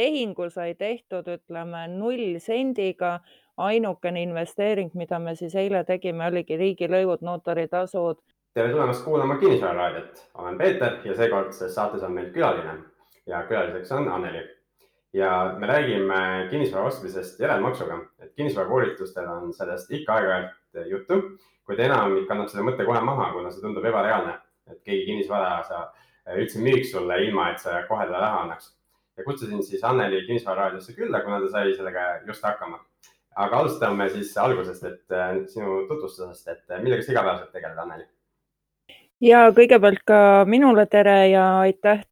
tehingu 0.00 0.48
sai 0.50 0.74
tehtud, 0.74 1.28
ütleme 1.28 1.86
null 1.98 2.38
sendiga. 2.38 3.20
ainukene 3.60 4.22
investeering, 4.22 4.94
mida 4.96 5.18
me 5.20 5.34
siis 5.36 5.52
eile 5.60 5.82
tegime, 5.84 6.24
oligi 6.30 6.56
riigilõivud, 6.56 7.20
notaritasud. 7.26 8.22
tere 8.56 8.70
tulemast 8.72 9.04
kuulama 9.04 9.36
Kinnisvararaadiot, 9.42 10.22
olen 10.34 10.56
Peeter 10.58 10.96
ja 11.04 11.16
seekordses 11.18 11.74
saates 11.74 12.06
on 12.06 12.14
meil 12.16 12.30
külaline 12.32 12.78
ja 13.26 13.42
külaliseks 13.50 13.92
on 13.92 14.08
Anneli. 14.08 14.46
ja 15.12 15.54
me 15.58 15.66
räägime 15.66 16.48
kinnisvara 16.50 16.86
ostmisest 16.86 17.40
järelmaksuga, 17.40 18.00
et 18.22 18.32
kinnisvarakoolitustel 18.34 19.28
on 19.28 19.52
sellest 19.54 19.90
ikka 19.90 20.14
aeg-ajalt 20.14 20.90
juttu, 20.94 21.22
kuid 21.66 21.84
enamik 21.84 22.30
annab 22.30 22.48
selle 22.48 22.64
mõtte 22.70 22.86
kohe 22.88 23.00
maha, 23.04 23.32
kuna 23.32 23.50
see 23.50 23.60
tundub 23.60 23.84
ebareaalne, 23.84 24.38
et 24.70 24.80
keegi 24.80 25.06
kinnisvara 25.12 25.62
sa 25.68 25.86
üldse 26.38 26.64
müüks 26.64 26.94
sulle 26.96 27.24
ilma, 27.26 27.50
et 27.50 27.60
sa 27.60 27.82
kohe 27.88 28.06
talle 28.06 28.24
raha 28.24 28.44
annaks 28.46 28.76
ja 29.20 29.24
kutsusin 29.24 29.62
siis 29.62 29.84
Anneli 29.84 30.26
Kinnisvararaadiosse 30.26 30.92
külla, 30.92 31.20
kuna 31.20 31.40
ta 31.40 31.48
sai 31.48 31.74
sellega 31.74 32.00
just 32.26 32.42
hakkama. 32.42 32.84
aga 33.36 33.56
alustame 33.56 34.08
siis 34.10 34.32
algusest, 34.38 34.84
et 34.84 35.12
äh, 35.14 35.36
sinu 35.48 35.84
tutvustusest, 35.88 36.48
et 36.48 36.70
äh, 36.70 36.80
millega 36.82 37.02
sa 37.02 37.12
igapäevaselt 37.12 37.52
tegeled, 37.52 37.78
Anneli? 37.78 38.06
ja 39.20 39.44
kõigepealt 39.56 40.02
ka 40.08 40.20
minule 40.48 40.86
tere 40.90 41.28
ja 41.30 41.44
aitäh 41.60 42.02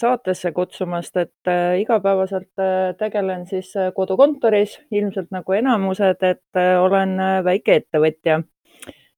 saatesse 0.00 0.52
kutsumast, 0.52 1.16
et 1.16 1.52
äh, 1.52 1.78
igapäevaselt 1.84 2.64
tegelen 2.98 3.46
siis 3.46 3.72
kodukontoris, 3.94 4.80
ilmselt 4.90 5.30
nagu 5.30 5.56
enamused, 5.60 6.26
et 6.26 6.62
olen 6.80 7.16
väikeettevõtja 7.44 8.42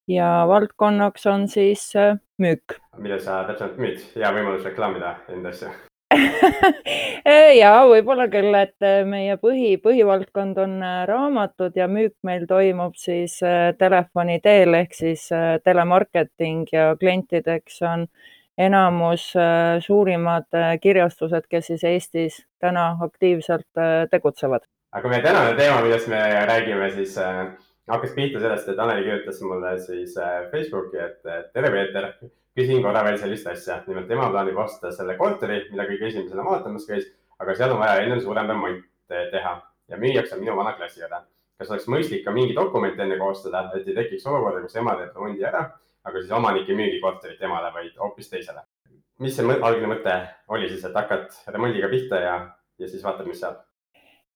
ja 0.08 0.30
valdkonnaks 0.48 1.26
on 1.26 1.48
siis 1.48 1.92
müük. 2.38 2.78
mida 2.98 3.18
sa 3.18 3.44
täpsemalt 3.48 3.78
müüd? 3.78 4.08
hea 4.16 4.32
võimalus 4.38 4.64
reklaamida 4.64 5.16
enda 5.28 5.54
asja 5.54 5.72
ja 7.60 7.72
võib-olla 7.90 8.28
küll, 8.30 8.54
et 8.54 8.84
äh, 8.84 9.00
meie 9.08 9.34
põhi, 9.42 9.74
põhivaldkond 9.82 10.58
on 10.62 10.76
äh, 10.84 11.00
raamatud 11.08 11.74
ja 11.76 11.88
müük 11.90 12.14
meil 12.26 12.46
toimub 12.46 12.94
siis 13.00 13.40
äh, 13.42 13.72
telefoni 13.78 14.38
teel 14.44 14.76
ehk 14.78 14.94
siis 14.94 15.26
telemarketing 15.64 16.70
ja 16.72 16.92
klientideks 17.00 17.82
on 17.82 18.06
enamus 18.56 19.26
suurimad 19.84 20.46
kirjastused, 20.80 21.44
kes 21.50 21.66
siis 21.68 21.82
Eestis 21.84 22.38
täna 22.62 22.86
aktiivselt 23.04 23.82
tegutsevad. 24.10 24.64
aga 24.96 25.10
meie 25.12 25.20
tänane 25.26 25.52
teema, 25.58 25.82
millest 25.84 26.08
me 26.08 26.22
räägime, 26.48 26.88
siis 26.94 27.18
hakkas 27.20 28.14
pihta 28.16 28.40
sellest, 28.40 28.70
et 28.72 28.80
Anneli 28.80 29.04
kirjutas 29.04 29.42
mulle 29.44 29.74
siis 29.84 30.16
Facebooki, 30.54 31.02
et 31.04 31.20
tere, 31.52 31.74
Peeter 31.74 32.08
küsin 32.56 32.82
korra 32.82 33.04
veel 33.04 33.18
sellist 33.20 33.46
asja, 33.52 33.82
nimelt 33.86 34.10
ema 34.10 34.30
plaanib 34.32 34.58
osta 34.58 34.92
selle 34.94 35.16
korteri, 35.20 35.62
mida 35.70 35.84
kõige 35.88 36.08
esimesena 36.10 36.44
vaatamas 36.46 36.86
käis, 36.88 37.08
aga 37.42 37.54
seal 37.56 37.74
on 37.74 37.82
vaja 37.82 38.04
ennem 38.04 38.22
suurem 38.24 38.48
remont 38.48 38.84
teha 39.08 39.56
ja 39.88 39.98
müüjaks 40.00 40.32
on 40.34 40.40
minu 40.40 40.56
vana 40.56 40.72
klassiõde. 40.78 41.20
kas 41.56 41.70
oleks 41.70 41.86
mõistlik 41.88 42.24
ka 42.24 42.32
mingi 42.36 42.54
dokument 42.56 42.98
enne 43.00 43.16
koostada, 43.16 43.70
et 43.74 43.86
ei 43.88 43.94
tekiks 43.96 44.26
olukorda, 44.26 44.60
kus 44.60 44.76
ema 44.76 44.96
teeb 44.96 45.14
remondi 45.16 45.44
ära, 45.44 45.62
aga 46.04 46.20
siis 46.20 46.32
omanik 46.32 46.68
ei 46.68 46.76
müügi 46.76 47.00
korterit 47.00 47.42
emale, 47.42 47.72
vaid 47.72 47.96
hoopis 48.00 48.28
teisele? 48.32 48.64
mis 49.18 49.36
see 49.36 49.60
algne 49.64 49.88
mõte 49.88 50.16
oli 50.52 50.68
siis, 50.68 50.84
et 50.84 50.96
hakkad 50.96 51.30
remondiga 51.48 51.88
pihta 51.88 52.20
ja, 52.20 52.34
ja 52.78 52.88
siis 52.88 53.04
vaatad, 53.04 53.28
mis 53.28 53.40
saab? 53.40 53.62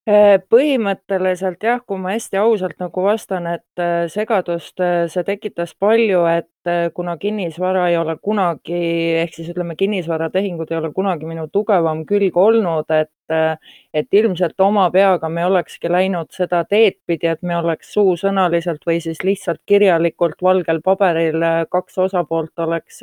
Äh, 0.09 0.39
põhimõtteliselt 0.49 1.61
jah, 1.61 1.77
kui 1.85 1.99
ma 2.01 2.15
hästi 2.15 2.39
ausalt 2.41 2.79
nagu 2.81 3.03
vastan, 3.05 3.45
et 3.45 3.77
äh, 3.81 4.07
segadust 4.09 4.81
äh, 4.81 5.03
see 5.13 5.21
tekitas 5.27 5.75
palju, 5.77 6.23
et 6.25 6.47
kuna 6.97 7.13
kinnisvara 7.21 7.83
ei 7.89 7.97
ole 7.99 8.15
kunagi, 8.21 8.79
ehk 9.21 9.35
siis 9.37 9.51
ütleme, 9.53 9.75
kinnisvaratehingud 9.77 10.73
ei 10.73 10.77
ole 10.79 10.89
kunagi 10.93 11.29
minu 11.29 11.45
tugevam 11.53 12.01
külg 12.09 12.37
olnud, 12.37 12.89
et, 12.93 13.33
et 13.97 14.17
ilmselt 14.17 14.61
oma 14.61 14.87
peaga 14.93 15.29
me 15.29 15.45
olekski 15.45 15.89
läinud 15.89 16.29
seda 16.33 16.63
teed 16.69 16.99
pidi, 17.09 17.29
et 17.29 17.41
me 17.41 17.57
oleks 17.57 17.93
suusõnaliselt 17.93 18.85
või 18.85 18.99
siis 19.01 19.23
lihtsalt 19.25 19.61
kirjalikult 19.65 20.41
valgel 20.41 20.83
paberil 20.85 21.41
kaks 21.73 21.97
osapoolt 22.05 22.61
oleks 22.61 23.01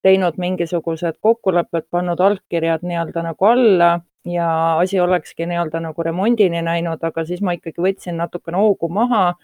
teinud 0.00 0.40
mingisugused 0.40 1.20
kokkulepped, 1.20 1.90
pannud 1.92 2.20
allkirjad 2.20 2.80
nii-öelda 2.84 3.28
nagu 3.28 3.52
alla 3.52 3.98
ja 4.24 4.78
asi 4.78 5.00
olekski 5.00 5.46
nii-öelda 5.46 5.80
nagu 5.80 6.02
remondini 6.02 6.62
näinud, 6.62 7.02
aga 7.02 7.24
siis 7.24 7.40
ma 7.40 7.54
ikkagi 7.56 7.82
võtsin 7.82 8.18
natukene 8.20 8.60
hoogu 8.60 8.88
maha 8.92 9.34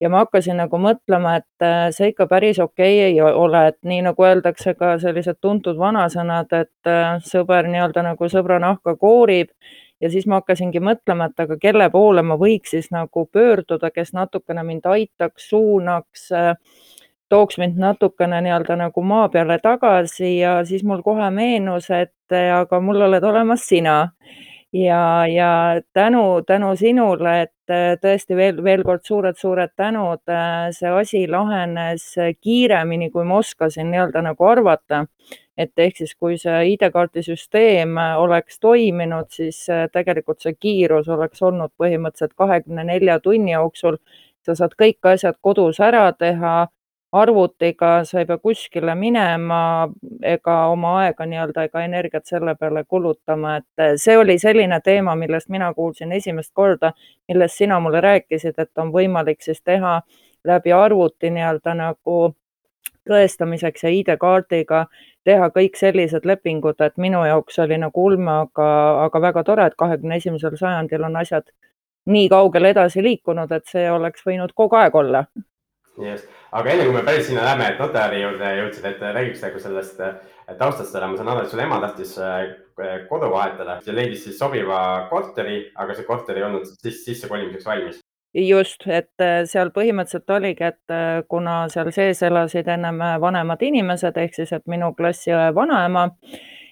ja 0.00 0.08
ma 0.08 0.22
hakkasin 0.22 0.56
nagu 0.62 0.78
mõtlema, 0.80 1.36
et 1.42 1.64
äh, 1.64 1.88
see 1.94 2.12
ikka 2.12 2.28
päris 2.30 2.60
okei 2.62 2.94
okay 2.98 3.10
ei 3.10 3.20
ole, 3.20 3.66
et 3.72 3.78
nii 3.82 4.02
nagu 4.06 4.24
öeldakse 4.24 4.74
ka 4.78 4.94
sellised 5.02 5.40
tuntud 5.40 5.78
vanasõnad, 5.78 6.52
et 6.54 6.90
äh, 6.90 7.18
sõber 7.24 7.68
nii-öelda 7.68 8.06
nagu 8.12 8.30
sõbra 8.32 8.60
nahka 8.62 8.96
koorib 8.96 9.50
ja 10.00 10.10
siis 10.10 10.26
ma 10.26 10.40
hakkasingi 10.40 10.80
mõtlema, 10.80 11.28
et 11.28 11.44
aga 11.44 11.58
kelle 11.60 11.90
poole 11.90 12.22
ma 12.22 12.38
võiks 12.38 12.76
siis 12.76 12.92
nagu 12.94 13.26
pöörduda, 13.32 13.90
kes 13.90 14.14
natukene 14.14 14.62
mind 14.64 14.86
aitaks, 14.86 15.50
suunaks 15.50 16.30
äh, 16.32 16.54
tooks 17.28 17.58
mind 17.58 17.78
natukene 17.80 18.40
nii-öelda 18.44 18.76
nagu 18.80 19.02
maa 19.04 19.28
peale 19.32 19.58
tagasi 19.62 20.38
ja 20.38 20.58
siis 20.64 20.84
mul 20.84 21.02
kohe 21.04 21.30
meenus, 21.30 21.90
et 21.90 22.36
aga 22.54 22.80
mul 22.80 23.08
oled 23.08 23.24
olemas 23.24 23.66
sina. 23.68 23.98
ja, 24.72 25.26
ja 25.26 25.80
tänu, 25.92 26.42
tänu 26.46 26.74
sinule, 26.76 27.40
et 27.42 28.00
tõesti 28.02 28.36
veel, 28.36 28.58
veel 28.64 28.82
kord 28.84 29.00
suured-suured 29.04 29.72
tänud, 29.76 30.20
see 30.76 30.90
asi 30.92 31.22
lahenes 31.28 32.04
kiiremini, 32.40 33.08
kui 33.10 33.24
ma 33.24 33.38
oskasin 33.40 33.88
nii-öelda 33.90 34.22
nagu 34.22 34.44
arvata. 34.44 35.06
et 35.56 35.72
ehk 35.76 35.96
siis, 35.96 36.14
kui 36.14 36.36
see 36.38 36.58
ID-kaardi 36.72 37.22
süsteem 37.22 37.96
oleks 38.16 38.60
toiminud, 38.60 39.26
siis 39.30 39.66
tegelikult 39.92 40.40
see 40.40 40.54
kiirus 40.54 41.08
oleks 41.08 41.42
olnud 41.42 41.72
põhimõtteliselt 41.80 42.36
kahekümne 42.36 42.84
nelja 42.84 43.20
tunni 43.20 43.52
jooksul. 43.52 43.96
sa 44.42 44.54
saad 44.54 44.72
kõik 44.80 45.04
asjad 45.04 45.36
kodus 45.42 45.80
ära 45.80 46.12
teha 46.12 46.68
arvutiga 47.12 48.04
sa 48.04 48.20
ei 48.20 48.26
pea 48.26 48.38
kuskile 48.38 48.94
minema 48.94 49.88
ega 50.22 50.56
oma 50.68 50.92
aega 51.02 51.26
nii-öelda 51.26 51.64
ega 51.68 51.82
energiat 51.84 52.26
selle 52.28 52.54
peale 52.54 52.84
kulutama, 52.84 53.56
et 53.56 53.84
eh, 53.84 53.94
see 53.96 54.16
oli 54.18 54.38
selline 54.38 54.80
teema, 54.84 55.14
millest 55.16 55.48
mina 55.48 55.72
kuulsin 55.74 56.12
esimest 56.12 56.52
korda, 56.54 56.92
millest 57.28 57.56
sina 57.56 57.80
mulle 57.80 58.00
rääkisid, 58.04 58.58
et 58.58 58.82
on 58.84 58.92
võimalik 58.92 59.40
siis 59.42 59.62
teha 59.64 60.00
läbi 60.44 60.72
arvuti 60.72 61.30
nii-öelda 61.32 61.74
nagu 61.74 62.18
tõestamiseks 63.08 63.86
ja 63.86 63.92
ID-kaardiga 63.94 64.84
teha 65.24 65.48
kõik 65.54 65.78
sellised 65.80 66.28
lepingud, 66.28 66.80
et 66.84 66.96
minu 67.00 67.24
jaoks 67.24 67.58
oli 67.64 67.78
nagu 67.80 68.04
ulme, 68.04 68.34
aga, 68.44 68.68
aga 69.06 69.22
väga 69.30 69.44
tore, 69.44 69.66
et 69.66 69.78
kahekümne 69.80 70.20
esimesel 70.20 70.56
sajandil 70.60 71.08
on 71.08 71.16
asjad 71.20 71.48
nii 72.08 72.28
kaugele 72.32 72.72
edasi 72.74 73.04
liikunud, 73.04 73.52
et 73.52 73.64
see 73.68 73.88
oleks 73.92 74.24
võinud 74.28 74.52
kogu 74.56 74.76
aeg 74.76 74.94
olla. 74.96 75.24
Just, 75.98 76.28
aga 76.52 76.72
enne 76.72 76.88
kui 76.88 76.96
me 76.96 77.04
päris 77.06 77.26
sinna 77.28 77.44
läheme, 77.44 77.68
et 77.68 77.80
notari 77.82 78.22
juurde 78.22 78.50
jõudsid, 78.60 78.88
et 78.88 79.06
räägiks 79.16 79.44
nagu 79.44 79.62
sellest 79.62 80.02
taustast 80.56 80.96
ära, 80.96 81.08
ma 81.10 81.18
saan 81.18 81.32
aru, 81.32 81.44
et 81.44 81.52
sul 81.52 81.62
ema 81.62 81.80
tahtis 81.82 82.14
äh, 82.22 82.52
kodu 83.08 83.30
vahetada 83.32 83.78
ja 83.84 83.94
leidis 83.94 84.24
siis 84.24 84.38
sobiva 84.40 84.80
korteri, 85.10 85.66
aga 85.76 85.96
see 85.96 86.06
korter 86.08 86.38
ei 86.38 86.46
olnud 86.46 86.68
siis 86.70 87.02
sissekolimiseks 87.04 87.68
valmis. 87.68 88.00
Just, 88.38 88.84
et 88.86 89.24
äh, 89.24 89.42
seal 89.48 89.72
põhimõtteliselt 89.74 90.36
oligi, 90.36 90.68
et 90.70 90.94
äh, 90.94 91.22
kuna 91.28 91.60
seal 91.72 91.90
sees 91.92 92.22
elasid 92.24 92.68
ennem 92.70 93.00
vanemad 93.20 93.64
inimesed 93.64 94.16
ehk 94.20 94.36
siis, 94.40 94.52
et 94.56 94.64
minu 94.70 94.92
klassiõe 94.96 95.50
vanaema 95.56 96.08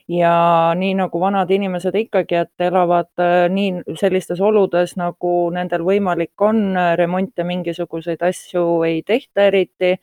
ja 0.09 0.73
nii 0.79 0.95
nagu 0.95 1.21
vanad 1.21 1.51
inimesed 1.51 1.95
ikkagi, 1.99 2.43
et 2.45 2.67
elavad 2.69 3.11
äh, 3.23 3.49
nii 3.51 3.97
sellistes 3.99 4.41
oludes, 4.41 4.97
nagu 5.01 5.35
nendel 5.55 5.85
võimalik 5.87 6.47
on, 6.47 6.63
remonte, 6.99 7.45
mingisuguseid 7.45 8.23
asju 8.23 8.67
ei 8.87 9.03
tehta 9.07 9.49
eriti 9.51 9.97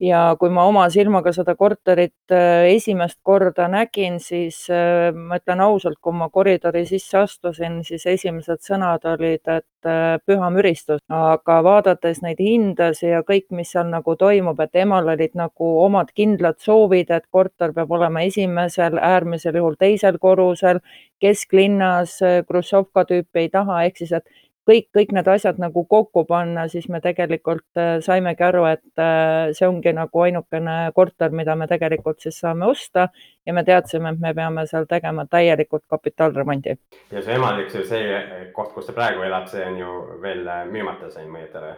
ja 0.00 0.20
kui 0.40 0.50
ma 0.52 0.64
oma 0.68 0.86
silmaga 0.92 1.32
seda 1.36 1.54
korterit 1.58 2.32
äh, 2.32 2.70
esimest 2.72 3.18
korda 3.26 3.66
nägin, 3.70 4.18
siis 4.22 4.62
äh, 4.72 5.10
ma 5.14 5.38
ütlen 5.40 5.60
ausalt, 5.64 5.98
kui 6.00 6.16
ma 6.16 6.30
koridori 6.32 6.86
sisse 6.88 7.20
astusin, 7.20 7.80
siis 7.84 8.06
esimesed 8.08 8.64
sõnad 8.64 9.04
olid, 9.12 9.42
et 9.44 9.88
äh, 9.88 10.16
püha 10.26 10.50
müristus, 10.54 11.02
aga 11.12 11.60
vaadates 11.66 12.22
neid 12.24 12.40
hindasid 12.40 13.10
ja 13.12 13.22
kõik, 13.26 13.50
mis 13.56 13.72
seal 13.74 13.90
nagu 13.92 14.16
toimub, 14.16 14.60
et 14.64 14.80
emal 14.82 15.12
olid 15.14 15.36
nagu 15.38 15.70
omad 15.84 16.12
kindlad 16.16 16.60
soovid, 16.64 17.12
et 17.12 17.28
korter 17.30 17.74
peab 17.76 17.92
olema 17.92 18.24
esimesel, 18.24 18.98
äärmisel 18.98 19.60
juhul 19.60 19.76
teisel 19.80 20.18
korrusel, 20.22 20.80
kesklinnas, 21.20 22.16
Hruštšovka 22.48 23.04
tüüpi 23.08 23.44
ei 23.44 23.50
taha, 23.52 23.82
ehk 23.84 24.00
siis, 24.00 24.14
et 24.16 24.24
kõik, 24.68 24.88
kõik 24.96 25.12
need 25.16 25.28
asjad 25.30 25.58
nagu 25.60 25.84
kokku 25.88 26.24
panna, 26.28 26.66
siis 26.70 26.88
me 26.92 27.00
tegelikult 27.04 27.80
äh, 27.80 27.98
saimegi 28.04 28.44
aru, 28.46 28.64
et 28.70 29.02
äh, 29.02 29.50
see 29.56 29.68
ongi 29.68 29.92
nagu 29.96 30.24
ainukene 30.24 30.76
korter, 30.96 31.34
mida 31.36 31.56
me 31.58 31.68
tegelikult 31.70 32.20
siis 32.22 32.40
saame 32.42 32.68
osta 32.70 33.08
ja 33.46 33.54
me 33.56 33.64
teadsime, 33.66 34.14
et 34.14 34.22
me 34.22 34.34
peame 34.36 34.66
seal 34.70 34.86
tegema 34.90 35.26
täielikult 35.30 35.86
kapitaalremondi. 35.90 36.76
ja 37.12 37.22
see 37.22 37.36
emalik, 37.36 37.70
see 37.72 38.50
koht, 38.56 38.74
kus 38.74 38.90
ta 38.90 38.96
praegu 38.96 39.24
elab, 39.26 39.48
see 39.50 39.64
on 39.66 39.78
ju 39.80 40.00
veel 40.22 40.44
äh, 40.46 40.66
müümata, 40.70 41.10
sain 41.12 41.30
ma 41.30 41.42
õieti 41.42 41.62
aru? 41.62 41.76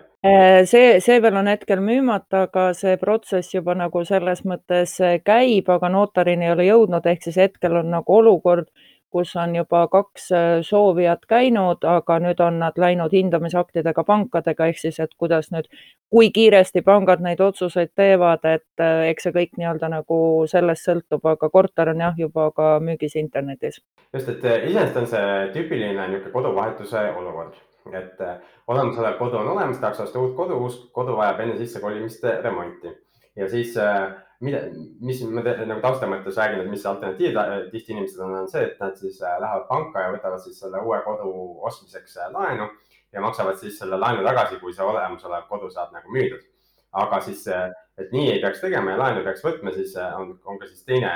see, 0.71 1.01
see 1.03 1.19
veel 1.23 1.35
on 1.41 1.51
hetkel 1.51 1.81
müümata, 1.83 2.45
aga 2.47 2.69
see 2.79 2.95
protsess 3.01 3.57
juba 3.57 3.75
nagu 3.75 4.05
selles 4.07 4.45
mõttes 4.47 4.95
käib, 5.27 5.71
aga 5.71 5.91
notarini 5.91 6.47
ei 6.47 6.53
ole 6.53 6.67
jõudnud, 6.69 7.07
ehk 7.11 7.27
siis 7.27 7.41
hetkel 7.43 7.81
on 7.81 7.91
nagu 7.91 8.19
olukord 8.21 8.71
kus 9.13 9.35
on 9.37 9.57
juba 9.57 9.85
kaks 9.93 10.29
soovijat 10.67 11.27
käinud, 11.29 11.85
aga 11.89 12.19
nüüd 12.25 12.41
on 12.45 12.59
nad 12.63 12.79
läinud 12.81 13.13
hindamisaktidega 13.13 14.05
pankadega, 14.09 14.69
ehk 14.73 14.81
siis, 14.81 15.01
et 15.01 15.13
kuidas 15.19 15.51
nüüd, 15.55 15.69
kui 16.13 16.31
kiiresti 16.35 16.83
pangad 16.87 17.23
neid 17.25 17.41
otsuseid 17.41 17.93
teevad, 17.97 18.45
et 18.49 18.87
eks 19.09 19.29
see 19.29 19.35
kõik 19.37 19.59
nii-öelda 19.61 19.91
nagu 19.93 20.21
sellest 20.51 20.89
sõltub, 20.89 21.27
aga 21.35 21.51
korter 21.53 21.93
on 21.93 22.07
jah, 22.07 22.17
juba 22.19 22.51
ka 22.57 22.73
müügis 22.81 23.19
internetis. 23.21 23.83
just, 24.13 24.29
et 24.29 24.45
iseenesest 24.45 24.97
on 25.05 25.13
see 25.13 25.37
tüüpiline 25.57 26.09
niisugune 26.09 26.33
koduvahetuse 26.33 27.11
olukord 27.19 27.61
et 27.91 28.21
äh, 28.21 28.37
olemasolev 28.67 29.17
kodu 29.19 29.37
on 29.37 29.49
olemas, 29.49 29.79
tahaks 29.79 30.01
osta 30.01 30.21
uut 30.21 30.37
kodu, 30.37 30.59
uus 30.65 30.77
kodu 30.95 31.17
vajab 31.19 31.41
enne 31.43 31.57
sissekolimist 31.59 32.25
remonti 32.45 32.93
ja 33.37 33.49
siis 33.49 33.77
äh, 33.81 34.13
mida, 34.45 34.63
mis 35.01 35.23
ma 35.31 35.45
te, 35.45 35.55
nagu 35.69 35.83
tausta 35.85 36.09
mõttes 36.11 36.39
räägin, 36.41 36.65
et 36.65 36.71
mis 36.71 36.87
alternatiiv 36.89 37.37
tihti 37.73 37.95
inimestel 37.97 38.27
on, 38.27 38.39
on 38.43 38.49
see, 38.51 38.65
et 38.69 38.81
nad 38.83 38.97
siis 38.99 39.21
äh, 39.23 39.37
lähevad 39.43 39.69
panka 39.69 40.07
ja 40.07 40.15
võtavad 40.15 40.43
siis 40.45 40.59
selle 40.61 40.83
uue 40.85 41.01
kodu 41.07 41.35
ostmiseks 41.69 42.19
laenu 42.35 42.71
ja 43.13 43.23
maksavad 43.25 43.61
siis 43.61 43.79
selle 43.79 44.01
laenu 44.01 44.25
tagasi, 44.27 44.59
kui 44.61 44.75
see 44.75 44.87
olemasolev 44.87 45.47
kodu 45.51 45.71
saab 45.71 45.93
nagu 45.97 46.13
müüdud. 46.13 46.43
aga 46.93 47.21
siis, 47.25 47.47
et 47.97 48.11
nii 48.13 48.35
ei 48.35 48.41
peaks 48.41 48.61
tegema 48.61 48.93
ja 48.93 48.99
laenu 49.01 49.23
peaks 49.25 49.45
võtma, 49.45 49.73
siis 49.73 49.95
on, 49.97 50.35
on 50.45 50.59
ka 50.61 50.69
siis 50.69 50.85
teine 50.85 51.13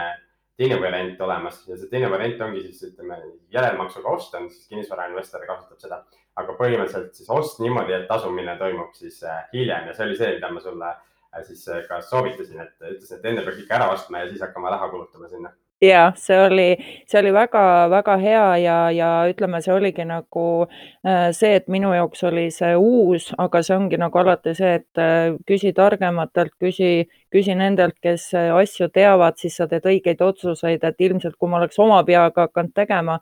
teine 0.57 0.79
variant 0.81 1.21
olemas 1.21 1.59
ja 1.69 1.77
see 1.77 1.91
teine 1.91 2.09
variant 2.11 2.41
ongi 2.47 2.63
siis 2.65 2.87
ütleme 2.91 3.19
järelmaksuga 3.53 4.09
osta, 4.09 4.41
siis 4.49 4.71
kinnisvarainvestor 4.71 5.45
kasutab 5.49 5.83
seda. 5.83 5.99
aga 6.37 6.53
põhimõtteliselt 6.57 7.17
siis 7.17 7.29
ost 7.33 7.61
niimoodi, 7.65 7.95
et 7.97 8.09
tasumine 8.09 8.57
toimub 8.61 8.93
siis 8.97 9.23
äh, 9.25 9.45
hiljem 9.53 9.87
ja 9.89 9.95
see 9.97 10.05
oli 10.05 10.17
see, 10.17 10.35
mida 10.35 10.51
ma 10.53 10.61
sulle 10.61 10.89
äh, 10.89 11.05
siis 11.45 11.69
äh, 11.69 11.85
ka 11.89 12.01
soovitasin, 12.03 12.61
et 12.61 12.75
ütlesin, 12.91 13.19
et 13.19 13.31
enne 13.31 13.45
peab 13.45 13.63
ikka 13.63 13.79
ära 13.79 13.93
ostma 13.95 14.23
ja 14.23 14.29
siis 14.31 14.43
hakkama 14.45 14.73
raha 14.73 14.89
kulutama 14.93 15.29
sinna. 15.29 15.53
Jah, 15.85 16.15
see 16.17 16.37
oli, 16.41 16.69
see 17.05 17.19
oli 17.21 17.35
väga-väga 17.37 18.15
hea 18.23 18.45
ja, 18.63 18.77
ja 18.97 19.09
ütleme, 19.29 19.59
see 19.61 19.75
oligi 19.75 20.07
nagu 20.09 20.45
äh, 20.65 21.27
see, 21.37 21.51
et 21.59 21.69
minu 21.69 21.91
jaoks 21.93 22.25
oli 22.25 22.47
see 22.55 22.71
uus, 22.81 23.29
aga 23.37 23.61
see 23.67 23.77
ongi 23.77 24.01
nagu 24.01 24.23
alati 24.23 24.55
see, 24.57 24.79
et 24.81 25.03
äh, 25.03 25.35
küsi 25.49 25.75
targematelt, 25.77 26.55
küsi, 26.63 27.11
küsi 27.33 27.59
nendelt, 27.59 27.99
kes 28.01 28.31
asju 28.37 28.89
teavad, 28.95 29.37
siis 29.43 29.59
sa 29.61 29.69
teed 29.69 29.85
õigeid 29.93 30.25
otsuseid, 30.25 30.81
et 30.89 31.07
ilmselt 31.11 31.37
kui 31.37 31.53
ma 31.53 31.61
oleks 31.61 31.77
oma 31.85 32.01
peaga 32.09 32.49
hakanud 32.49 32.73
tegema, 32.73 33.21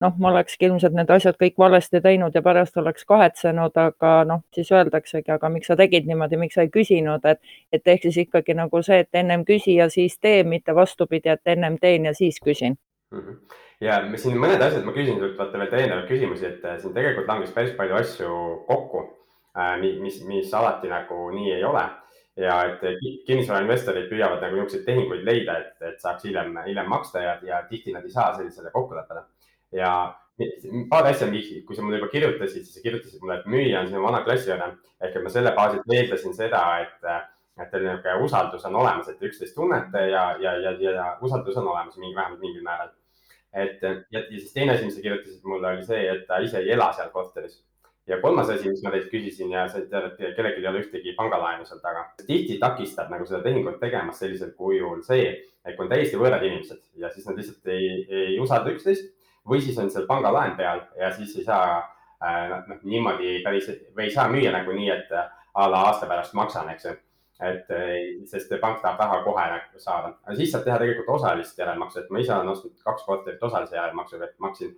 noh, 0.00 0.14
ma 0.18 0.30
olekski 0.32 0.68
ilmselt 0.68 0.94
need 0.96 1.10
asjad 1.10 1.36
kõik 1.40 1.58
valesti 1.58 2.00
teinud 2.04 2.34
ja 2.34 2.42
pärast 2.44 2.76
oleks 2.80 3.06
kahetsenud, 3.08 3.76
aga 3.82 4.12
noh, 4.28 4.42
siis 4.54 4.70
öeldaksegi, 4.74 5.30
aga 5.34 5.50
miks 5.52 5.70
sa 5.70 5.76
tegid 5.78 6.08
niimoodi, 6.08 6.38
miks 6.40 6.58
sa 6.58 6.66
ei 6.66 6.72
küsinud, 6.74 7.24
et, 7.28 7.40
et 7.74 7.94
ehk 7.94 8.06
siis 8.06 8.20
ikkagi 8.24 8.56
nagu 8.58 8.82
see, 8.86 9.02
et 9.04 9.20
ennem 9.22 9.44
küsi 9.48 9.78
ja 9.78 9.88
siis 9.92 10.18
tee, 10.22 10.42
mitte 10.44 10.74
vastupidi, 10.74 11.32
et 11.34 11.54
ennem 11.56 11.78
teen 11.82 12.08
ja 12.10 12.14
siis 12.14 12.40
küsin 12.44 12.78
mm. 13.10 13.20
-hmm. 13.20 13.38
ja 13.80 14.00
siin 14.16 14.38
mõned 14.38 14.62
asjad, 14.62 14.84
ma 14.86 14.94
küsin 14.96 15.18
sult 15.18 15.38
vaata 15.38 15.58
veel 15.58 15.70
täiendavaid 15.70 16.10
küsimusi, 16.10 16.46
et 16.46 16.64
äh, 16.64 16.78
siin 16.78 16.94
tegelikult 16.94 17.28
langes 17.28 17.54
päris 17.54 17.74
palju 17.76 17.94
asju 18.02 18.34
kokku, 18.66 19.06
äh, 19.58 19.78
mis, 19.80 20.22
mis 20.24 20.54
alati 20.54 20.88
nagu 20.88 21.30
nii 21.30 21.52
ei 21.52 21.64
ole 21.64 21.88
ja 22.38 22.60
et 22.64 22.84
kinnisvarainvestorid 23.26 24.06
püüavad 24.06 24.38
nagu 24.42 24.54
niisuguseid 24.54 24.84
tehinguid 24.86 25.24
leida, 25.26 25.58
et, 25.58 25.74
et 25.82 25.98
saaks 26.00 26.22
hiljem, 26.24 26.54
hiljem 26.66 26.86
maksta 26.86 27.22
ja, 27.24 27.32
ja 27.42 27.64
tihti 27.66 27.92
nad 27.92 28.04
ei 28.06 28.14
saa 28.14 28.36
sellisele 28.36 28.70
kokkuleppele 28.70 29.24
ja 29.72 29.92
paar 30.90 31.08
asja, 31.10 31.26
kui 31.66 31.76
sa 31.76 31.82
mulle 31.82 31.98
juba 31.98 32.10
kirjutasid, 32.12 32.62
siis 32.62 32.76
sa 32.78 32.82
kirjutasid 32.84 33.22
mulle, 33.22 33.40
et 33.40 33.48
müüja 33.50 33.82
on 33.82 33.90
sinu 33.90 34.04
vana 34.04 34.22
klassiõde 34.26 34.68
ehk 35.02 35.16
et 35.16 35.24
ma 35.24 35.32
selle 35.32 35.52
baasil 35.56 35.94
eeldasin 35.94 36.34
seda, 36.36 36.62
et, 36.84 37.08
et 37.58 37.70
teil 37.72 37.86
niisugune 37.86 38.26
usaldus 38.26 38.66
on 38.68 38.78
olemas, 38.82 39.10
et 39.10 39.24
üksteist 39.28 39.56
tunnete 39.58 40.04
ja, 40.12 40.24
ja, 40.42 40.54
ja, 40.62 40.74
ja, 40.78 40.94
ja 40.94 41.06
usaldus 41.26 41.58
on 41.58 41.70
olemas 41.72 41.98
mingi, 41.98 42.14
vähemalt 42.16 42.42
mingil 42.42 42.62
määral. 42.66 42.92
et 43.52 43.82
ja, 43.82 43.96
ja 44.10 44.22
siis 44.28 44.52
teine 44.52 44.74
asi, 44.74 44.86
mis 44.86 44.94
sa 44.98 45.02
kirjutasid 45.02 45.42
mulle, 45.44 45.72
oli 45.72 45.88
see, 45.88 46.04
et 46.12 46.26
ta 46.28 46.38
ise 46.44 46.62
ei 46.62 46.70
ela 46.76 46.92
seal 46.92 47.10
korteris. 47.10 47.64
ja 48.06 48.20
kolmas 48.22 48.48
asi, 48.54 48.70
mis 48.70 48.82
ma 48.86 48.94
teilt 48.94 49.10
küsisin 49.12 49.50
ja 49.52 49.66
sa 49.68 49.82
tead, 49.82 50.12
et 50.12 50.36
kellelgi 50.36 50.62
ei 50.62 50.70
ole 50.70 50.84
ühtegi 50.84 51.14
pangalaenu 51.18 51.66
seal 51.66 51.82
taga. 51.82 52.08
tihti 52.26 52.58
takistab 52.62 53.10
nagu 53.10 53.26
seda 53.26 53.42
tehingut 53.42 53.80
tegemas 53.82 54.22
sellisel 54.22 54.54
kujul 54.56 55.02
see, 55.02 55.30
et 55.64 55.76
kui 55.76 55.86
on 55.86 55.92
täiesti 55.92 56.20
võõrad 56.20 56.46
inimesed 56.46 56.82
ja 57.02 57.10
siis 57.10 57.26
nad 57.26 57.38
lihtsalt 57.38 57.74
ei, 57.74 58.06
ei 58.08 58.40
usalda 58.40 58.74
üksteist 58.74 59.14
või 59.48 59.60
siis 59.64 59.78
on 59.78 59.90
seal 59.90 60.06
pangalaen 60.06 60.56
peal 60.56 60.82
ja 60.98 61.10
siis 61.16 61.36
ei 61.38 61.44
saa 61.44 61.78
äh, 61.78 62.54
noh, 62.68 62.80
niimoodi 62.82 63.38
päris 63.44 63.68
või 63.96 64.08
ei 64.08 64.14
saa 64.14 64.28
müüa 64.32 64.52
nagu 64.54 64.74
nii, 64.74 64.90
et 64.94 65.12
äh, 65.12 65.30
a 65.54 65.68
la 65.70 65.84
aasta 65.90 66.06
pärast 66.06 66.34
maksan, 66.38 66.70
eks 66.74 66.88
ju. 66.88 66.96
et 67.40 67.70
äh, 67.70 67.94
sest 68.26 68.52
pank 68.60 68.82
tahab 68.82 69.00
raha 69.00 69.22
kohe 69.24 69.46
nagu 69.54 69.82
saada, 69.82 70.14
aga 70.24 70.36
siis 70.36 70.52
saab 70.52 70.66
teha 70.66 70.78
tegelikult 70.82 71.16
osalist 71.20 71.58
järelmaksu, 71.58 72.00
et 72.02 72.10
ma 72.10 72.22
ise 72.22 72.34
olen 72.34 72.54
ostnud 72.54 72.76
kaks 72.84 73.06
korterit 73.06 73.42
osalise 73.42 73.76
järelmaksuga, 73.76 74.24
et 74.24 74.38
maksin 74.42 74.74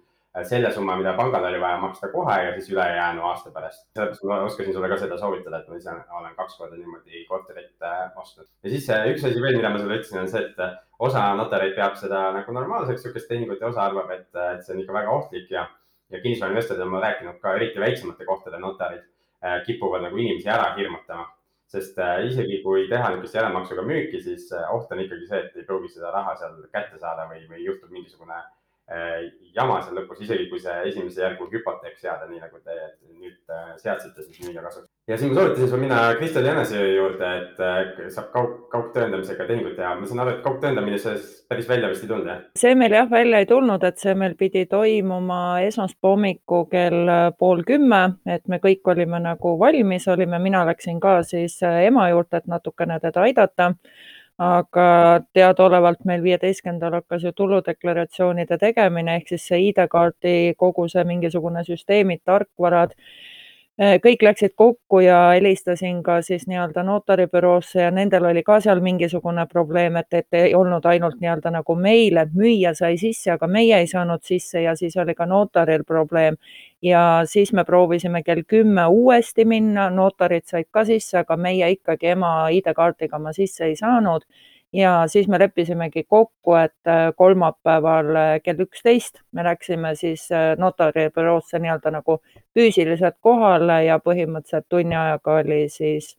selle 0.46 0.70
summa, 0.70 0.94
mida 0.96 1.12
pangal 1.18 1.44
oli 1.48 1.58
vaja 1.60 1.78
maksta 1.82 2.08
kohe 2.12 2.36
ja 2.44 2.52
siis 2.54 2.70
ülejäänu 2.70 3.22
aasta 3.26 3.50
pärast. 3.50 3.88
sellepärast 3.94 4.24
ma 4.24 4.36
oskasin 4.46 4.72
sulle 4.72 4.88
ka 4.88 4.98
seda 5.00 5.16
soovitada, 5.18 5.58
et 5.58 5.68
ma 5.68 5.78
ise 5.80 5.94
olen 6.18 6.36
kaks 6.36 6.58
korda 6.58 6.76
niimoodi 6.76 7.24
korterit 7.28 7.88
ostnud. 8.16 8.46
ja 8.62 8.70
siis 8.70 8.86
üks 9.14 9.26
asi 9.26 9.42
veel, 9.42 9.58
mida 9.58 9.72
ma 9.74 9.80
sulle 9.82 9.98
ütlesin, 9.98 10.20
on 10.22 10.30
see, 10.30 10.44
et 10.46 10.78
osa 10.98 11.24
notareid 11.34 11.74
peab 11.74 11.98
seda 11.98 12.28
nagu 12.36 12.54
normaalseks 12.54 13.02
sihukest 13.02 13.28
tehingut 13.32 13.60
ja 13.60 13.72
osa 13.72 13.88
arvab, 13.88 14.12
et, 14.14 14.28
et 14.52 14.62
see 14.62 14.76
on 14.76 14.84
ikka 14.84 14.96
väga 15.00 15.16
ohtlik 15.16 15.50
ja, 15.50 15.66
ja 16.10 16.22
kinnisvarainvestorid 16.22 16.86
on 16.86 16.94
ma 16.94 17.02
rääkinud 17.06 17.42
ka 17.42 17.56
eriti 17.58 17.82
väiksemate 17.82 18.28
kohtade 18.30 18.62
notarid 18.62 19.02
äh, 19.02 19.58
kipuvad 19.66 20.06
nagu 20.06 20.22
inimesi 20.22 20.48
ära 20.48 20.70
hirmutama. 20.78 21.26
sest 21.70 21.98
äh, 21.98 22.24
isegi 22.26 22.62
kui 22.62 22.86
teha 22.90 23.10
niisugust 23.10 23.34
järelmaksuga 23.34 23.82
müüki, 23.82 24.22
siis 24.22 24.46
äh, 24.52 24.70
oht 24.74 24.90
on 24.92 25.02
ikkagi 25.02 25.26
see, 25.26 25.42
et 25.42 25.58
ei 25.58 25.66
pruugi 25.66 25.90
seda 25.90 26.14
raha 26.14 26.38
seal 26.38 26.56
kätte 26.70 26.98
saada 26.98 27.26
või, 27.30 27.44
või 27.50 27.66
juhtub 27.66 27.90
mingisugune 27.94 28.38
äh, 28.38 28.48
jama 29.54 29.80
seal 29.82 30.00
lõpus, 30.00 30.22
isegi 30.24 30.48
kui 30.50 30.60
see 30.62 30.76
esimese 30.90 31.22
järgu 31.22 31.46
hüpoteek 31.52 31.98
seada, 31.98 32.26
nii 32.30 32.40
nagu 32.42 32.58
te 32.64 32.76
nüüd 33.20 33.52
äh, 33.52 33.74
seadsite, 33.78 34.24
siis 34.24 34.40
müüja 34.46 34.64
kasuks 34.64 34.88
ja 35.10 35.18
siis 35.18 35.32
ma 35.32 35.40
soovitasin 35.40 35.68
sul 35.68 35.80
minna 35.82 36.14
Kristel 36.18 36.46
Jänese 36.46 36.82
juurde, 36.94 37.30
et 37.42 37.62
äh, 37.64 38.10
saab 38.14 38.28
kaug, 38.34 38.52
kaugtõendamisega 38.72 39.46
tehingut 39.48 39.74
teha. 39.78 39.94
ma 39.98 40.06
saan 40.06 40.22
aru, 40.24 40.36
et 40.36 40.44
kaugtõendamine 40.44 41.00
sellest 41.02 41.42
päris 41.50 41.68
välja 41.68 41.90
vist 41.90 42.04
ei 42.06 42.10
tulnud, 42.12 42.30
jah? 42.30 42.44
see 42.58 42.76
meil 42.78 42.94
jah 42.94 43.10
välja 43.10 43.40
ei 43.42 43.48
tulnud, 43.50 43.86
et 43.86 43.98
see 44.02 44.14
meil 44.18 44.36
pidi 44.38 44.66
toimuma 44.70 45.40
esmaspäeva 45.66 46.14
hommikul 46.14 46.64
kell 46.70 47.10
äh, 47.10 47.26
pool 47.38 47.64
kümme, 47.66 48.02
et 48.26 48.46
me 48.48 48.60
kõik 48.62 48.86
olime 48.94 49.22
nagu 49.24 49.56
valmis 49.58 50.08
olime, 50.08 50.38
mina 50.42 50.62
läksin 50.68 51.02
ka 51.02 51.20
siis 51.26 51.58
äh, 51.66 51.84
ema 51.90 52.08
juurde, 52.12 52.42
et 52.42 52.50
natukene 52.50 53.00
teda 53.02 53.26
aidata 53.26 53.72
aga 54.40 54.84
teadaolevalt 55.36 56.06
meil 56.08 56.22
viieteistkümnendal 56.24 56.94
hakkas 57.00 57.26
ju 57.26 57.32
tuludeklaratsioonide 57.36 58.56
tegemine 58.62 59.18
ehk 59.18 59.28
siis 59.34 59.44
see 59.50 59.58
ID-kaardi 59.68 60.54
kogu 60.62 60.86
see 60.88 61.04
mingisugune 61.04 61.64
süsteemid, 61.66 62.22
tarkvarad 62.24 62.94
kõik 63.80 64.22
läksid 64.22 64.52
kokku 64.60 65.00
ja 65.00 65.30
helistasin 65.32 66.02
ka 66.04 66.18
siis 66.22 66.44
nii-öelda 66.50 66.82
notaribüroosse 66.84 67.80
ja 67.80 67.90
nendel 67.90 68.26
oli 68.28 68.42
ka 68.44 68.58
seal 68.60 68.82
mingisugune 68.84 69.46
probleem, 69.48 69.96
et, 69.96 70.12
et 70.12 70.36
ei 70.36 70.54
olnud 70.54 70.84
ainult 70.84 71.16
nii-öelda 71.20 71.52
nagu 71.54 71.76
meil, 71.80 72.20
et 72.20 72.34
müüja 72.36 72.74
sai 72.76 72.98
sisse, 73.00 73.30
aga 73.32 73.48
meie 73.48 73.78
ei 73.80 73.88
saanud 73.88 74.20
sisse 74.26 74.60
ja 74.66 74.76
siis 74.76 74.96
oli 75.00 75.14
ka 75.16 75.26
notaril 75.26 75.84
probleem. 75.88 76.36
ja 76.82 77.22
siis 77.24 77.52
me 77.52 77.64
proovisime 77.64 78.22
kell 78.22 78.42
kümme 78.48 78.86
uuesti 78.86 79.44
minna, 79.44 79.90
notarid 79.90 80.44
said 80.44 80.68
ka 80.70 80.84
sisse, 80.84 81.18
aga 81.18 81.36
meie 81.36 81.70
ikkagi 81.70 82.12
ema 82.12 82.48
ID-kaardiga 82.52 83.16
oma 83.16 83.32
sisse 83.32 83.64
ei 83.64 83.76
saanud 83.76 84.24
ja 84.72 85.04
siis 85.06 85.28
me 85.28 85.38
leppisimegi 85.38 86.04
kokku, 86.04 86.54
et 86.54 86.88
äh, 86.88 87.10
kolmapäeval 87.16 88.16
äh, 88.16 88.40
kell 88.42 88.62
üksteist 88.62 89.22
me 89.32 89.44
läksime 89.44 89.94
siis 89.94 90.28
äh, 90.32 90.54
notaribüroosse 90.58 91.58
nii-öelda 91.58 91.90
nagu 91.90 92.20
füüsiliselt 92.54 93.18
kohale 93.20 93.84
ja 93.84 93.98
põhimõtteliselt 93.98 94.68
tunni 94.68 94.96
ajaga 94.96 95.40
oli 95.42 95.64
siis 95.68 96.14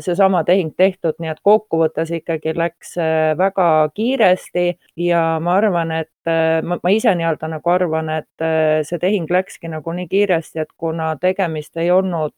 seesama 0.00 0.42
tehing 0.44 0.72
tehtud, 0.76 1.14
nii 1.22 1.30
et 1.30 1.40
kokkuvõttes 1.46 2.10
ikkagi 2.18 2.54
läks 2.58 2.96
äh, 2.98 3.32
väga 3.38 3.66
kiiresti. 3.94 4.64
Ja 4.96 5.22
ma 5.42 5.54
arvan, 5.60 5.92
et 5.94 6.28
äh, 6.28 6.58
ma, 6.66 6.78
ma 6.82 6.92
ise 6.92 7.14
nii-öelda 7.16 7.48
nagu 7.54 7.70
arvan, 7.70 8.10
et 8.18 8.46
see 8.86 8.98
tehing 9.00 9.30
läkski 9.30 9.70
nagu 9.72 9.94
nii 9.94 10.08
kiiresti, 10.10 10.60
et 10.64 10.72
kuna 10.76 11.12
tegemist 11.20 11.76
ei 11.80 11.90
olnud, 11.94 12.34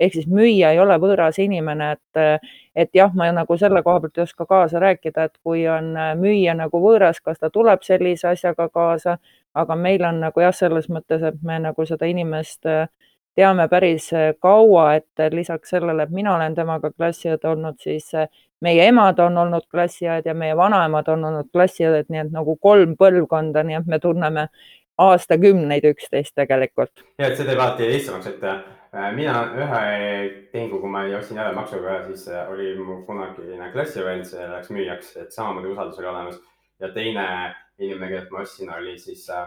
ehk 0.00 0.18
siis 0.18 0.26
müüja 0.28 0.74
ei 0.74 0.82
ole 0.82 0.98
võõras 1.00 1.38
inimene, 1.42 1.92
et, 1.94 2.42
et 2.74 2.90
jah, 2.94 3.14
ma 3.14 3.30
nagu 3.32 3.56
selle 3.60 3.82
koha 3.86 4.02
pealt 4.02 4.18
ei 4.18 4.26
oska 4.26 4.46
kaasa 4.50 4.82
rääkida, 4.82 5.30
et 5.30 5.38
kui 5.42 5.64
on 5.70 5.94
müüja 6.20 6.56
nagu 6.58 6.82
võõras, 6.82 7.22
kas 7.24 7.40
ta 7.40 7.50
tuleb 7.54 7.86
sellise 7.86 8.28
asjaga 8.34 8.68
kaasa, 8.68 9.18
aga 9.54 9.76
meil 9.78 10.04
on 10.04 10.20
nagu 10.24 10.42
jah, 10.42 10.54
selles 10.54 10.88
mõttes, 10.90 11.22
et 11.22 11.42
me 11.42 11.60
nagu 11.62 11.86
seda 11.86 12.08
inimest 12.10 12.66
äh, 12.66 12.86
teame 13.36 13.68
päris 13.68 14.12
äh, 14.12 14.32
kaua, 14.40 14.94
et 15.00 15.20
äh, 15.20 15.30
lisaks 15.32 15.74
sellele, 15.74 16.06
et 16.06 16.14
mina 16.14 16.36
olen 16.36 16.54
temaga 16.54 16.90
klassiõed 16.92 17.44
olnud, 17.50 17.80
siis 17.82 18.12
äh, 18.14 18.28
meie 18.64 18.86
emad 18.88 19.18
on 19.22 19.38
olnud 19.42 19.66
klassiõed 19.70 20.26
ja 20.26 20.34
meie 20.34 20.56
vanaemad 20.56 21.08
on 21.12 21.26
olnud 21.30 21.50
klassiõed, 21.52 22.08
nii 22.08 22.24
et 22.26 22.32
nagu 22.34 22.56
kolm 22.62 22.96
põlvkonda, 23.00 23.64
nii 23.66 23.80
et 23.80 23.90
me 23.90 23.98
tunneme 24.02 24.48
aastakümneid 24.98 25.84
üksteist 25.90 26.36
tegelikult. 26.38 27.04
ja, 27.18 27.28
et 27.28 27.36
see 27.36 27.46
teeb 27.46 27.58
alati 27.58 27.90
lihtsamaks, 27.90 28.30
et 28.30 29.14
mina 29.16 29.40
ühe 29.58 29.84
tehingu, 30.52 30.78
kui 30.78 30.90
ma 30.90 31.02
ostsin 31.18 31.40
järelmaksuga, 31.42 31.98
siis 32.06 32.28
oli 32.46 32.76
mu 32.78 33.00
kunagine 33.08 33.72
klassiõend, 33.74 34.28
see 34.30 34.46
läks 34.52 34.70
müüjaks, 34.70 35.16
et 35.18 35.34
samamoodi 35.34 35.74
usaldus 35.74 35.98
oli 35.98 36.12
olemas 36.12 36.38
ja 36.80 36.92
teine 36.94 37.26
inimene, 37.78 38.08
kellelt 38.08 38.30
ma 38.30 38.42
ostsin, 38.44 38.70
oli 38.70 38.98
siis 38.98 39.26
äh, 39.30 39.46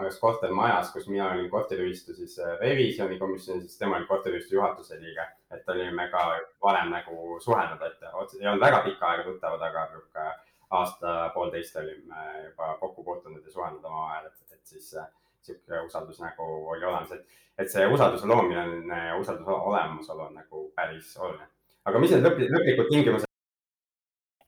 ühes 0.00 0.18
kortermajas, 0.20 0.92
kus 0.92 1.08
mina 1.08 1.30
olin 1.32 1.50
korteriühistu 1.50 2.14
siis 2.14 2.38
revisjoni 2.60 3.18
komisjonis, 3.18 3.66
siis 3.68 3.78
tema 3.78 3.96
oli 3.96 4.06
korteriühistu 4.06 4.54
juhatuse 4.54 5.00
liige. 5.00 5.26
et 5.50 5.68
olime 5.68 6.08
ka 6.08 6.24
varem 6.62 6.90
nagu 6.90 7.38
suhelnud, 7.40 7.82
et 7.82 8.02
ei 8.40 8.48
olnud 8.48 8.60
väga 8.60 8.82
pikka 8.84 9.06
aega 9.06 9.24
tuttavad, 9.24 9.62
aga 9.66 9.86
niisugune 9.90 10.26
aasta-poolteist 10.70 11.76
olime 11.76 12.26
juba 12.44 12.76
kokku 12.80 13.04
puutunud 13.04 13.44
ja 13.44 13.52
suhelnud 13.52 13.84
omavahel, 13.84 14.26
et, 14.26 14.52
et 14.54 14.60
siis 14.64 14.92
niisugune 14.94 15.80
usaldus 15.86 16.20
nagu 16.20 16.50
oli 16.74 16.84
olemas, 16.84 17.12
et, 17.12 17.40
et 17.58 17.72
see 17.72 17.86
usalduse 17.86 18.26
loomine 18.26 19.08
ja 19.08 19.16
usalduse 19.16 19.50
olemasolu 19.50 20.28
on 20.28 20.38
nagu 20.42 20.68
päris 20.76 21.16
oluline. 21.18 21.50
aga 21.84 21.98
mis 21.98 22.14
need 22.14 22.24
lõplikud 22.28 22.88
tingimused 22.92 23.29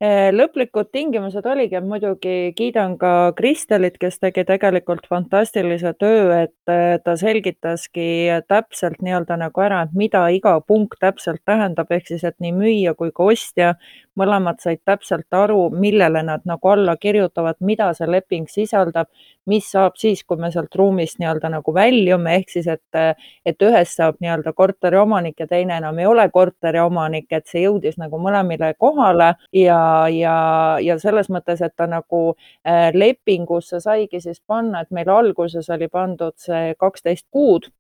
lõplikud 0.03 0.89
tingimused 0.91 1.47
oligi, 1.47 1.77
et 1.79 1.85
muidugi 1.87 2.53
kiidan 2.59 2.97
ka 2.99 3.33
Kristelit, 3.39 4.01
kes 4.03 4.19
tegi 4.19 4.43
tegelikult 4.49 5.07
fantastilise 5.07 5.93
töö, 5.95 6.43
et 6.43 6.73
eh, 6.73 6.97
ta 7.05 7.15
selgitaski 7.17 8.09
täpselt 8.51 8.99
nii-öelda 8.99 9.39
nagu 9.45 9.63
ära, 9.63 9.85
et 9.87 9.95
mida 9.95 10.25
iga 10.35 10.57
punkt 10.67 10.99
täpselt 10.99 11.45
tähendab, 11.47 11.93
ehk 11.95 12.11
siis, 12.11 12.25
et 12.27 12.35
nii 12.43 12.51
müüja 12.57 12.97
kui 12.99 13.13
ka 13.15 13.29
ostja 13.31 13.75
mõlemad 14.19 14.61
said 14.61 14.83
täpselt 14.85 15.33
aru, 15.33 15.71
millele 15.71 16.23
nad 16.27 16.43
nagu 16.49 16.69
alla 16.69 16.97
kirjutavad, 17.01 17.57
mida 17.65 17.93
see 17.97 18.09
leping 18.11 18.51
sisaldab, 18.51 19.09
mis 19.49 19.71
saab 19.73 19.97
siis, 19.99 20.23
kui 20.27 20.39
me 20.41 20.51
sealt 20.53 20.75
ruumist 20.79 21.19
nii-öelda 21.21 21.51
nagu 21.55 21.75
väljume, 21.75 22.37
ehk 22.41 22.53
siis, 22.53 22.69
et, 22.71 23.23
et 23.47 23.65
ühest 23.65 23.99
saab 23.99 24.21
nii-öelda 24.23 24.53
korteriomanik 24.57 25.41
ja 25.41 25.49
teine 25.51 25.79
enam 25.81 25.99
ei 25.99 26.07
ole 26.11 26.29
korteriomanik, 26.35 27.31
et 27.33 27.49
see 27.49 27.65
jõudis 27.65 27.99
nagu 28.01 28.21
mõlemile 28.23 28.75
kohale. 28.79 29.33
Ja, 29.57 29.79
ja, 30.13 30.37
ja 30.83 30.99
selles 31.03 31.31
mõttes, 31.33 31.63
et 31.65 31.75
ta 31.77 31.87
nagu 31.91 32.23
äh, 32.33 32.91
lepingusse 32.95 33.81
saigi 33.83 34.21
siis 34.21 34.41
panna, 34.47 34.83
et 34.83 34.91
meil 34.91 35.11
alguses 35.13 35.71
oli 35.71 35.89
pandud 35.93 36.37
see 36.41 36.75
kaksteist 36.81 37.27
kuud 37.31 37.71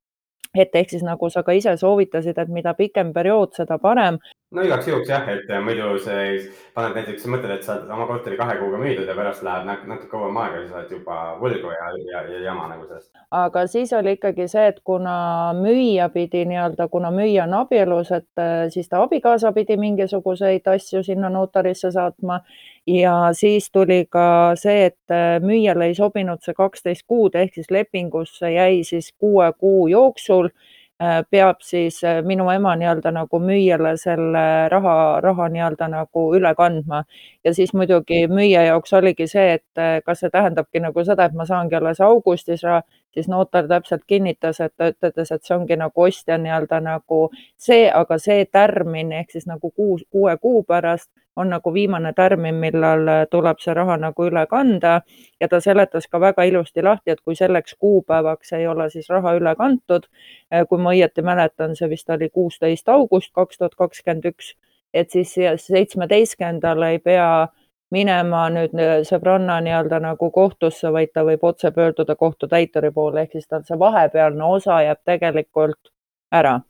et 0.55 0.75
ehk 0.77 0.91
siis 0.93 1.03
nagu 1.05 1.31
sa 1.33 1.43
ka 1.43 1.55
ise 1.57 1.73
soovitasid, 1.81 2.39
et 2.39 2.51
mida 2.53 2.75
pikem 2.77 3.13
periood, 3.13 3.55
seda 3.57 3.79
parem. 3.81 4.19
no 4.53 4.65
igaks 4.67 4.89
juhuks 4.89 5.09
jah, 5.09 5.29
et 5.33 5.49
muidu 5.65 5.95
see, 6.05 6.43
paned 6.77 6.99
näiteks, 6.99 7.25
mõtled, 7.33 7.55
et 7.55 7.65
sa 7.65 7.79
oled 7.79 7.93
oma 7.97 8.07
korteri 8.11 8.37
kahe 8.37 8.59
kuuga 8.61 8.81
müüdud 8.83 9.09
ja 9.09 9.15
pärast 9.17 9.45
läheb 9.47 9.87
natuke 9.89 10.11
kauem 10.11 10.37
aega, 10.43 10.61
siis 10.61 10.75
oled 10.77 10.93
juba 10.93 11.21
võlgu 11.41 11.73
ja, 11.73 11.89
ja, 12.11 12.25
ja 12.35 12.43
jama 12.51 12.69
nagu 12.75 12.85
sellest. 12.91 13.09
aga 13.31 13.65
siis 13.73 13.95
oli 13.97 14.17
ikkagi 14.19 14.49
see, 14.53 14.67
et 14.75 14.83
kuna 14.85 15.15
müüja 15.57 16.11
pidi 16.13 16.45
nii-öelda, 16.51 16.89
kuna 16.93 17.15
müüja 17.15 17.47
on 17.49 17.57
abielus, 17.63 18.13
et 18.13 18.45
äh, 18.45 18.67
siis 18.75 18.93
ta 18.93 19.01
abikaasa 19.07 19.55
pidi 19.57 19.79
mingisuguseid 19.81 20.69
asju 20.75 21.01
sinna 21.07 21.33
notarisse 21.33 21.95
saatma 21.97 22.43
ja 22.87 23.29
siis 23.33 23.71
tuli 23.73 24.07
ka 24.11 24.53
see, 24.59 24.87
et 24.87 25.11
äh, 25.11 25.39
müüjale 25.41 25.87
ei 25.91 25.95
sobinud 25.95 26.43
see 26.43 26.55
kaksteist 26.55 27.07
kuud 27.07 27.37
ehk 27.39 27.55
siis 27.55 27.71
lepingusse 27.71 28.51
jäi 28.51 28.83
siis 28.85 29.13
kuue 29.19 29.53
kuu 29.59 29.87
jooksul 29.89 30.49
äh, 30.49 31.23
peab 31.31 31.63
siis 31.63 32.03
äh, 32.05 32.23
minu 32.27 32.49
ema 32.51 32.75
nii-öelda 32.77 33.13
nagu 33.15 33.39
müüjale 33.39 33.95
selle 33.97 34.45
raha, 34.73 35.21
raha 35.23 35.49
nii-öelda 35.49 35.89
nagu 35.89 36.27
üle 36.35 36.55
kandma. 36.59 37.05
ja 37.45 37.55
siis 37.55 37.75
muidugi 37.75 38.27
müüja 38.29 38.67
jaoks 38.67 38.93
oligi 38.93 39.27
see, 39.27 39.53
et 39.61 40.05
kas 40.07 40.21
see 40.21 40.31
tähendabki 40.31 40.83
nagu 40.83 41.05
seda, 41.05 41.25
et 41.25 41.39
ma 41.39 41.47
saangi 41.47 41.79
alles 41.79 42.01
augustis 42.01 42.67
raha, 42.67 42.83
siis 43.15 43.29
notar 43.29 43.69
täpselt 43.69 44.05
kinnitas, 44.07 44.61
et 44.61 44.73
ta 44.77 44.91
ütles, 44.93 45.33
et 45.33 45.45
see 45.45 45.57
ongi 45.57 45.77
nagu 45.77 46.05
ostja 46.07 46.39
nii-öelda 46.39 46.81
nagu 46.85 47.23
see, 47.57 47.91
aga 47.91 48.19
see 48.19 48.45
tärmin 48.45 49.13
ehk 49.13 49.31
siis 49.31 49.47
nagu 49.47 49.71
kuus, 49.71 50.05
kuue 50.11 50.37
kuu 50.41 50.63
pärast 50.69 51.11
on 51.37 51.49
nagu 51.51 51.75
viimane 51.75 52.13
tärmin, 52.13 52.55
millal 52.55 53.09
äh, 53.09 53.23
tuleb 53.31 53.61
see 53.61 53.75
raha 53.75 53.97
nagu 53.97 54.27
üle 54.29 54.45
kanda. 54.51 55.01
Ja 55.41 55.49
ta 55.49 55.61
seletas 55.61 56.09
ka 56.09 56.21
väga 56.21 56.45
ilusti 56.49 56.83
lahti, 56.85 57.15
et 57.15 57.21
kui 57.25 57.37
selleks 57.37 57.75
kuupäevaks 57.81 58.53
ei 58.59 58.67
ole 58.67 58.91
siis 58.91 59.09
raha 59.11 59.35
üle 59.39 59.55
kantud, 59.57 60.09
äh, 60.53 60.67
kui 60.69 60.79
ma 60.79 60.93
õieti 60.93 61.25
mäletan, 61.25 61.77
see 61.77 61.89
vist 61.89 62.11
oli 62.11 62.29
kuusteist 62.29 62.89
august 62.89 63.33
kaks 63.33 63.59
tuhat 63.59 63.75
kakskümmend 63.79 64.29
üks, 64.33 64.55
et 64.93 65.11
siis 65.11 65.33
seitsmeteistkümnendal 65.67 66.83
ei 66.91 66.99
pea 66.99 67.49
minema 67.93 68.47
nüüd 68.55 68.75
äh, 68.81 68.99
sõbranna 69.09 69.61
nii-öelda 69.65 70.01
nagu 70.03 70.31
kohtusse, 70.33 70.93
vaid 70.93 71.13
ta 71.15 71.27
võib 71.29 71.45
otse 71.45 71.71
pöörduda 71.71 72.17
kohtutäituri 72.17 72.91
poole, 72.91 73.27
ehk 73.27 73.39
siis 73.39 73.49
tal 73.49 73.65
see 73.69 73.79
vahepealne 73.79 74.45
osa 74.57 74.83
jääb 74.87 75.03
tegelikult 75.05 75.93
ära 76.33 76.61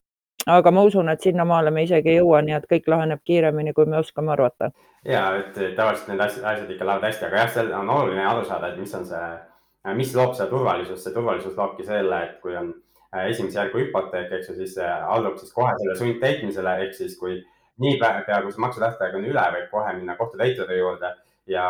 aga 0.47 0.71
ma 0.71 0.83
usun, 0.83 1.09
et 1.13 1.23
sinnamaale 1.23 1.71
me 1.71 1.85
isegi 1.87 2.15
ei 2.15 2.19
jõua, 2.19 2.43
nii 2.43 2.57
et 2.57 2.69
kõik 2.71 2.89
laheneb 2.91 3.23
kiiremini, 3.27 3.75
kui 3.77 3.87
me 3.87 3.99
oskame 4.01 4.33
arvata. 4.35 4.71
ja, 5.05 5.25
et 5.39 5.55
tavaliselt 5.77 6.09
need 6.09 6.21
asjad, 6.21 6.45
asjad 6.45 6.71
ikka 6.71 6.87
lähevad 6.87 7.09
hästi, 7.09 7.27
aga 7.27 7.43
jah, 7.43 7.51
seal 7.57 7.73
on 7.79 7.91
oluline 7.91 8.27
aru 8.27 8.45
saada, 8.47 8.73
et 8.73 8.81
mis 8.81 8.95
on 8.95 9.07
see, 9.07 9.29
mis 9.99 10.15
loob 10.15 10.35
seda 10.35 10.49
turvalisust, 10.51 11.05
see 11.05 11.15
turvalisus 11.15 11.57
loobki 11.59 11.87
selle, 11.87 12.21
et 12.27 12.37
kui 12.43 12.57
on 12.59 12.73
äh, 13.15 13.29
esimese 13.31 13.61
järgu 13.61 13.85
hüpoteek, 13.85 14.31
eks 14.39 14.51
ju, 14.51 14.59
siis 14.61 14.79
allub 14.83 15.39
siis 15.39 15.55
kohe 15.55 15.75
selle 15.79 15.99
sundtäitmisele, 15.99 16.77
ehk 16.87 16.95
siis 16.99 17.19
kui 17.19 17.39
niipea, 17.83 18.23
kui 18.45 18.55
see 18.55 18.65
maksutähtaeg 18.65 19.19
on 19.19 19.29
üle, 19.29 19.45
võib 19.57 19.69
kohe 19.75 19.93
minna 19.99 20.17
kohtutäituri 20.17 20.79
juurde. 20.79 21.15
Ja 21.51 21.67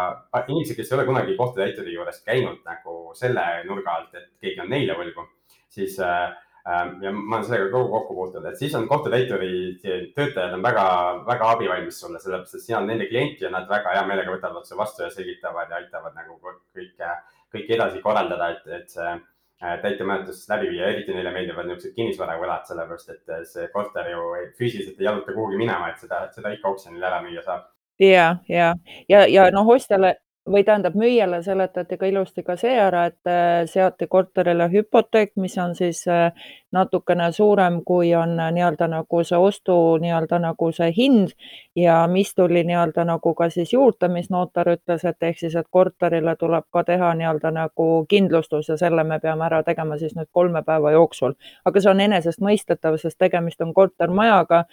inimesed, 0.47 0.77
kes 0.77 0.91
ei 0.91 0.99
ole 0.99 1.09
kunagi 1.09 1.37
kohtutäituri 1.37 1.95
juures 1.95 2.21
käinud 2.27 2.61
nagu 2.69 3.15
selle 3.17 3.45
nurga 3.65 3.97
alt, 3.97 4.15
et 4.15 4.29
keegi 4.41 4.61
on 4.61 4.69
neile 4.69 4.97
võlgu, 4.99 5.25
siis 5.73 5.97
äh, 6.05 6.35
Ähm, 6.69 7.03
ja 7.03 7.11
ma 7.13 7.37
olen 7.37 7.47
sellega 7.47 7.71
kogu 7.73 7.89
kokku 7.91 8.15
puutunud, 8.15 8.45
et 8.47 8.59
siis 8.61 8.75
on 8.79 8.85
kohtutäituri 8.87 9.81
töötajad 10.15 10.53
on 10.55 10.63
väga, 10.63 10.85
väga 11.27 11.49
abivalmis 11.57 11.97
sulle, 11.99 12.21
sellepärast 12.23 12.55
et 12.55 12.63
sina 12.63 12.79
oled 12.79 12.93
nende 12.93 13.09
klient 13.11 13.43
ja 13.43 13.51
nad 13.51 13.67
väga 13.71 13.97
hea 13.97 14.05
meelega 14.07 14.31
võtavad 14.31 14.61
otse 14.61 14.79
vastu 14.79 15.03
ja 15.03 15.09
selgitavad 15.11 15.73
ja 15.75 15.81
aitavad 15.81 16.15
nagu 16.15 16.39
kõike, 16.39 17.09
kõike 17.57 17.75
edasi 17.75 18.03
korraldada, 18.05 18.53
et, 18.55 18.71
et 18.79 18.95
see 18.95 19.17
äh, 19.63 19.79
täitemenetlus 19.83 20.43
läbi 20.51 20.73
viia, 20.73 20.91
eriti 20.91 21.15
neile 21.15 21.33
meeldivad 21.35 21.69
niisugused 21.69 21.95
kinnisvaravõlad, 21.97 22.67
sellepärast 22.69 23.15
et 23.15 23.37
see 23.51 23.69
korter 23.75 24.11
ju 24.13 24.27
füüsiliselt 24.59 25.01
ei 25.01 25.09
jaluta 25.11 25.37
kuhugi 25.37 25.61
minema, 25.61 25.93
et 25.93 26.03
seda, 26.03 26.27
seda 26.35 26.53
ikka 26.57 26.75
oksjonil 26.75 27.09
ära 27.11 27.23
müüa 27.25 27.45
saab. 27.47 27.71
ja, 28.01 28.37
ja, 28.49 28.75
ja, 29.09 29.27
ja 29.31 29.49
noh, 29.55 29.69
ostjale 29.77 30.17
või 30.49 30.65
tähendab, 30.67 30.97
müüjale 30.99 31.43
seletati 31.43 31.97
ka 31.99 32.09
ilusti 32.11 32.43
ka 32.43 32.57
see 32.59 32.75
ära, 32.75 33.07
et 33.13 33.31
äh, 33.31 33.63
seati 33.71 34.09
korterile 34.11 34.67
hüpoteek, 34.73 35.37
mis 35.39 35.55
on 35.63 35.77
siis 35.79 36.03
äh, 36.11 36.33
natukene 36.73 37.31
suurem, 37.33 37.81
kui 37.85 38.15
on 38.15 38.41
äh, 38.41 38.51
nii-öelda 38.53 38.89
nagu 38.89 39.23
see 39.25 39.39
ostu 39.39 39.77
nii-öelda 40.03 40.39
nagu 40.43 40.71
see 40.73 40.91
hind 40.97 41.35
ja 41.77 42.07
mis 42.11 42.35
tuli 42.35 42.65
nii-öelda 42.65 43.05
nagu 43.05 43.35
ka 43.35 43.49
siis 43.51 43.73
juurde, 43.73 44.09
mis 44.09 44.31
notar 44.31 44.73
ütles, 44.75 45.05
et 45.05 45.23
ehk 45.23 45.39
siis, 45.39 45.57
et 45.57 45.69
korterile 45.71 46.37
tuleb 46.37 46.67
ka 46.73 46.85
teha 46.85 47.13
nii-öelda 47.21 47.55
nagu 47.55 47.89
kindlustus 48.09 48.69
ja 48.69 48.77
selle 48.77 49.05
me 49.05 49.21
peame 49.21 49.47
ära 49.47 49.63
tegema 49.63 49.99
siis 49.99 50.17
nüüd 50.19 50.29
kolme 50.33 50.63
päeva 50.63 50.91
jooksul. 50.93 51.35
aga 51.65 51.81
see 51.81 51.91
on 51.91 52.01
enesestmõistetav, 52.01 52.99
sest 52.99 53.19
tegemist 53.19 53.61
on 53.61 53.75
kortermajaga. 53.75 54.65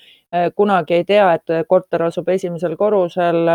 kunagi 0.55 0.93
ei 0.93 1.03
tea, 1.03 1.33
et 1.33 1.67
korter 1.67 2.03
asub 2.05 2.27
esimesel 2.29 2.75
korrusel, 2.77 3.47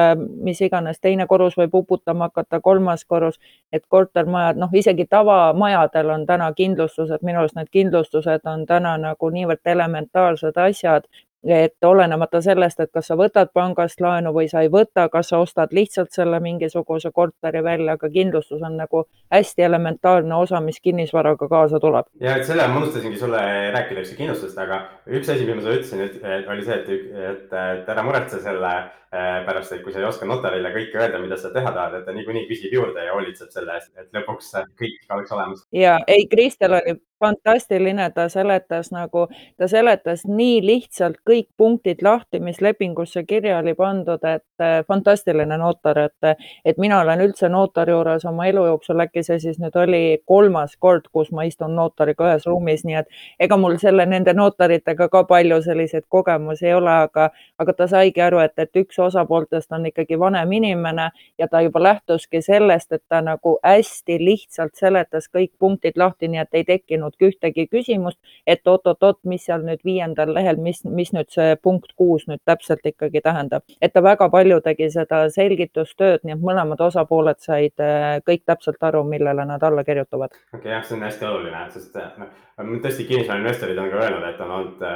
mis 0.43 0.61
iganes 0.61 0.99
teine 1.01 1.27
korrus 1.27 1.55
võib 1.57 1.75
kasutama 2.05 2.25
hakata, 2.25 2.61
kolmas 2.61 3.05
korrus, 3.05 3.39
et 3.73 3.85
kortermajad, 3.89 4.57
noh, 4.57 4.69
isegi 4.73 5.07
tavamajadel 5.07 6.11
on 6.11 6.27
täna 6.27 6.53
kindlustused, 6.53 7.23
minu 7.23 7.39
arust 7.39 7.57
need 7.57 7.69
kindlustused 7.71 8.34
on 8.47 8.67
täna 8.67 8.97
nagu 8.99 9.31
niivõrd 9.31 9.63
elementaarsed 9.75 10.59
asjad, 10.59 11.07
et 11.45 11.85
olenemata 11.85 12.41
sellest, 12.41 12.81
et 12.81 12.91
kas 12.93 13.11
sa 13.11 13.17
võtad 13.21 13.51
pangast 13.53 14.01
laenu 14.01 14.33
või 14.33 14.47
sa 14.49 14.63
ei 14.65 14.71
võta, 14.73 15.07
kas 15.13 15.29
sa 15.29 15.43
ostad 15.45 15.75
lihtsalt 15.77 16.13
selle 16.17 16.41
mingisuguse 16.41 17.11
korteri 17.13 17.61
välja, 17.65 17.99
aga 17.99 18.09
kindlustus 18.09 18.63
on 18.65 18.79
nagu 18.81 19.05
hästi 19.33 19.67
elementaarne 19.69 20.35
osa, 20.35 20.61
mis 20.65 20.81
kinnisvaraga 20.81 21.49
kaasa 21.49 21.81
tuleb. 21.81 22.09
ja 22.21 22.39
et 22.39 22.49
selle 22.49 22.67
ma 22.69 22.81
unustasingi 22.81 23.21
sulle 23.21 23.45
rääkida 23.77 24.01
üldse 24.01 24.17
kindlustusest, 24.17 24.59
aga 24.59 24.81
üks 25.07 25.29
asi, 25.29 25.45
mis 25.45 25.61
ma 25.61 25.67
sulle 25.67 25.79
ütlesin, 25.83 26.49
oli 26.49 26.65
see, 26.65 26.81
et, 26.81 26.93
et, 27.31 27.57
et 27.83 27.93
ära 27.93 28.07
muretse 28.07 28.41
selle 28.41 28.75
Äh, 29.15 29.45
pärast, 29.47 29.71
et 29.73 29.83
kui 29.85 29.93
sa 29.95 30.01
ei 30.01 30.07
oska 30.09 30.27
notarile 30.27 30.73
kõike 30.75 30.99
öelda, 30.99 31.21
mida 31.23 31.37
sa 31.39 31.53
teha 31.55 31.71
tahad, 31.71 31.93
et 32.01 32.07
ta 32.09 32.11
niikuinii 32.17 32.49
küsib 32.49 32.73
juurde 32.75 33.05
ja 33.05 33.13
hoolitseb 33.15 33.53
selle 33.55 33.77
eest, 33.77 33.93
et 34.01 34.09
lõpuks 34.17 34.49
kõik 34.81 35.13
oleks 35.15 35.35
olemas. 35.37 35.61
ja 35.77 36.01
ei, 36.11 36.25
Kristel 36.33 36.75
oli 36.81 36.97
fantastiline, 37.21 38.11
ta 38.15 38.29
seletas 38.29 38.91
nagu, 38.93 39.27
ta 39.57 39.69
seletas 39.69 40.25
nii 40.29 40.61
lihtsalt 40.67 41.21
kõik 41.29 41.49
punktid 41.57 42.03
lahti, 42.03 42.41
mis 42.41 42.61
lepingusse 42.61 43.25
kirja 43.25 43.59
oli 43.59 43.75
pandud, 43.75 44.25
et 44.25 44.45
äh, 44.61 44.81
fantastiline 44.89 45.59
notar, 45.59 45.99
et, 45.99 46.49
et 46.65 46.79
mina 46.79 47.01
olen 47.01 47.23
üldse 47.25 47.49
notari 47.49 47.95
juures 47.95 48.25
oma 48.29 48.47
elu 48.51 48.67
jooksul, 48.67 49.01
äkki 49.07 49.25
see 49.27 49.39
siis 49.43 49.61
nüüd 49.63 49.77
oli 49.81 50.03
kolmas 50.27 50.77
kord, 50.77 51.09
kus 51.13 51.31
ma 51.33 51.47
istun 51.49 51.77
notariga 51.77 52.29
ühes 52.29 52.47
ruumis, 52.49 52.85
nii 52.85 52.99
et 53.01 53.47
ega 53.47 53.59
mul 53.61 53.79
selle, 53.83 54.07
nende 54.11 54.35
notaritega 54.37 55.09
ka 55.13 55.25
palju 55.29 55.61
selliseid 55.65 56.09
kogemusi 56.09 56.69
ei 56.69 56.75
ole, 56.75 56.99
aga, 57.09 57.29
aga 57.59 57.77
ta 57.79 57.89
saigi 57.91 58.25
aru, 58.25 58.43
et, 58.45 58.57
et 58.59 58.83
üks 58.85 58.99
osapooltest 59.01 59.73
on 59.73 59.87
ikkagi 59.91 60.19
vanem 60.21 60.53
inimene 60.53 61.11
ja 61.39 61.49
ta 61.49 61.63
juba 61.65 61.83
lähtuski 61.83 62.43
sellest, 62.43 62.93
et 62.93 63.05
ta 63.09 63.21
nagu 63.25 63.57
hästi 63.65 64.19
lihtsalt 64.21 64.75
seletas 64.79 65.29
kõik 65.33 65.53
punktid 65.59 65.99
lahti, 66.01 66.29
nii 66.29 66.43
et 66.45 66.61
ei 66.61 66.65
tekkinud 66.69 67.14
esitanud 67.15 67.35
ühtegi 67.35 67.67
küsimust, 67.71 68.19
et 68.47 68.67
oot-oot-oot, 68.67 69.21
mis 69.25 69.45
seal 69.45 69.65
nüüd 69.65 69.81
viiendal 69.85 70.35
lehel, 70.35 70.57
mis, 70.57 70.83
mis 70.85 71.13
nüüd 71.13 71.31
see 71.31 71.57
punkt 71.63 71.93
kuus 71.97 72.27
nüüd 72.29 72.41
täpselt 72.45 72.85
ikkagi 72.85 73.21
tähendab. 73.21 73.63
et 73.81 73.93
ta 73.93 74.03
väga 74.03 74.29
palju 74.31 74.61
tegi 74.61 74.91
seda 74.91 75.29
selgitustööd, 75.31 76.25
nii 76.25 76.35
et 76.35 76.41
mõlemad 76.41 76.81
osapooled 76.81 77.41
said 77.41 77.81
äh, 77.81 78.21
kõik 78.27 78.45
täpselt 78.47 78.83
aru, 78.83 79.05
millele 79.05 79.45
nad 79.45 79.63
alla 79.63 79.85
kirjutavad. 79.85 80.31
okei 80.53 80.59
okay,, 80.59 80.73
jah, 80.73 80.85
see 80.85 80.97
on 80.97 81.03
hästi 81.03 81.27
oluline, 81.27 81.67
sest 81.71 81.99
noh, 82.19 82.79
tõesti 82.85 83.09
kinnisvarainvestorid 83.09 83.79
on 83.79 83.91
ka 83.91 84.07
öelnud, 84.07 84.29
et 84.29 84.41
on 84.41 84.57
olnud 84.61 84.87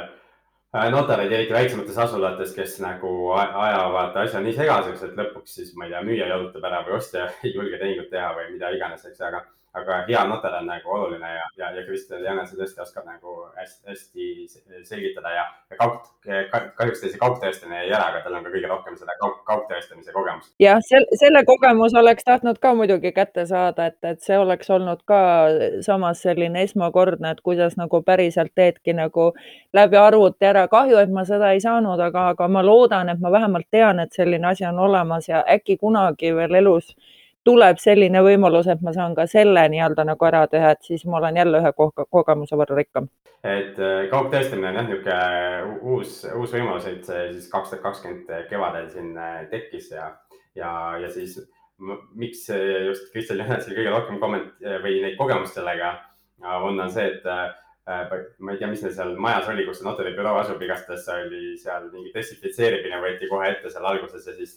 Äh, 0.75 0.91
notarid, 0.93 1.31
eriti 1.33 1.53
väiksemates 1.53 1.97
asulates, 1.97 2.51
kes 2.53 2.75
nagu 2.83 3.31
ajavad 3.33 4.17
asja 4.21 4.37
nii 4.43 4.51
segaseks, 4.53 5.01
et 5.07 5.15
lõpuks 5.17 5.55
siis, 5.57 5.71
ma 5.73 5.87
ei 5.87 5.95
tea, 5.95 6.01
müüja 6.05 6.27
jalutab 6.29 6.67
ära 6.69 6.83
või 6.85 6.93
ostja 6.99 7.23
ei 7.43 7.55
julge 7.55 7.79
tehingut 7.81 8.11
teha 8.11 8.27
või 8.37 8.51
mida 8.51 8.69
iganes, 8.75 9.07
eks, 9.09 9.23
aga 9.25 9.41
aga 9.77 9.99
hea 10.07 10.21
notar 10.25 10.55
on 10.59 10.65
nagu 10.65 10.91
oluline 10.95 11.29
ja, 11.29 11.43
ja, 11.57 11.67
ja 11.75 11.83
Kristel 11.85 12.23
Jänese 12.25 12.57
tõesti 12.57 12.81
oskab 12.81 13.05
nagu 13.05 13.35
hästi, 13.57 13.83
hästi 13.91 14.85
selgitada 14.87 15.33
ja, 15.35 15.43
ja 15.69 15.77
kaug, 15.77 16.07
kahjuks 16.25 17.03
ta 17.03 17.11
see 17.11 17.21
kaugtõestamine 17.21 17.83
jäi 17.83 17.91
ära, 17.93 18.07
aga 18.09 18.23
tal 18.23 18.39
on 18.39 18.47
ka 18.47 18.53
kõige 18.55 18.71
rohkem 18.71 18.97
seda 18.97 19.13
kaug, 19.21 19.35
kaugtõestamise 19.49 20.15
kogemust. 20.15 20.49
jah, 20.63 20.81
selle 21.21 21.43
kogemus 21.45 21.93
oleks 22.01 22.25
tahtnud 22.25 22.57
ka 22.63 22.73
muidugi 22.79 23.13
kätte 23.13 23.45
saada, 23.49 23.91
et, 23.91 23.99
et 24.09 24.25
see 24.25 24.39
oleks 24.41 24.73
olnud 24.73 25.05
ka 25.09 25.21
samas 25.85 26.25
selline 26.25 26.65
esmakordne, 26.65 27.35
et 27.35 27.45
kuidas 27.45 27.77
nagu 27.77 28.01
päriselt 28.01 28.55
teedki 28.57 28.97
nagu 28.97 29.29
läbi 29.73 30.01
arvuti 30.01 30.49
ära. 30.49 30.65
kahju, 30.67 30.97
et 30.97 31.13
ma 31.13 31.27
seda 31.29 31.53
ei 31.53 31.61
saanud, 31.61 32.01
aga, 32.09 32.29
aga 32.33 32.49
ma 32.49 32.65
loodan, 32.65 33.13
et 33.13 33.21
ma 33.21 33.31
vähemalt 33.31 33.69
tean, 33.69 34.01
et 34.01 34.17
selline 34.17 34.49
asi 34.49 34.65
on 34.65 34.81
olemas 34.89 35.29
ja 35.29 35.45
äkki 35.45 35.77
kunagi 35.77 36.33
veel 36.35 36.57
elus 36.63 36.95
tuleb 37.47 37.79
selline 37.81 38.21
võimalus, 38.25 38.67
et 38.71 38.81
ma 38.85 38.93
saan 38.95 39.15
ka 39.17 39.25
selle 39.29 39.63
nii-öelda 39.71 40.05
nagu 40.07 40.25
ära 40.27 40.45
teha, 40.51 40.73
et 40.75 40.83
siis 40.85 41.05
ma 41.09 41.19
olen 41.19 41.39
jälle 41.39 41.61
ühe 41.61 41.71
kogemuse 42.09 42.59
võrra 42.59 42.79
rikkam. 42.79 43.09
et 43.43 43.79
äh, 43.79 44.09
kaugtõestamine 44.11 44.71
on 44.71 44.79
jah, 44.81 44.89
niisugune 44.89 45.79
uus, 45.93 46.17
uus 46.35 46.55
võimalus, 46.57 46.89
et 46.89 47.05
see 47.05 47.29
siis 47.37 47.47
kaks 47.51 47.71
tuhat 47.71 47.85
kakskümmend 47.85 48.49
kevadel 48.49 48.89
siin 48.91 49.15
äh, 49.17 49.39
tekkis 49.51 49.91
ja, 49.95 50.11
ja, 50.55 50.73
ja 50.99 51.09
siis 51.13 51.39
miks 52.19 52.43
just 52.85 53.07
Kristel 53.13 53.39
Jänesel 53.39 53.71
kõige 53.77 53.91
rohkem 53.93 54.19
komment- 54.19 54.65
või 54.83 54.99
neid 54.99 55.15
kogemust 55.17 55.55
sellega 55.55 55.93
on, 56.43 56.79
on 56.79 56.91
see, 56.91 57.07
et 57.07 57.25
äh, 57.25 57.47
ma 58.39 58.53
ei 58.53 58.59
tea, 58.59 58.69
mis 58.69 58.83
neil 58.83 58.93
seal 58.95 59.15
majas 59.21 59.47
oli, 59.51 59.65
kus 59.67 59.79
see 59.79 59.87
notaribüroo 59.87 60.35
asub, 60.41 60.61
igastahes 60.61 61.07
oli 61.15 61.55
seal 61.61 61.87
mingi 61.93 62.11
desinfitseerimine 62.13 62.99
võeti 63.03 63.29
kohe 63.31 63.49
ette 63.53 63.71
seal 63.71 63.87
alguses 63.89 64.27
ja 64.27 64.35
siis 64.37 64.55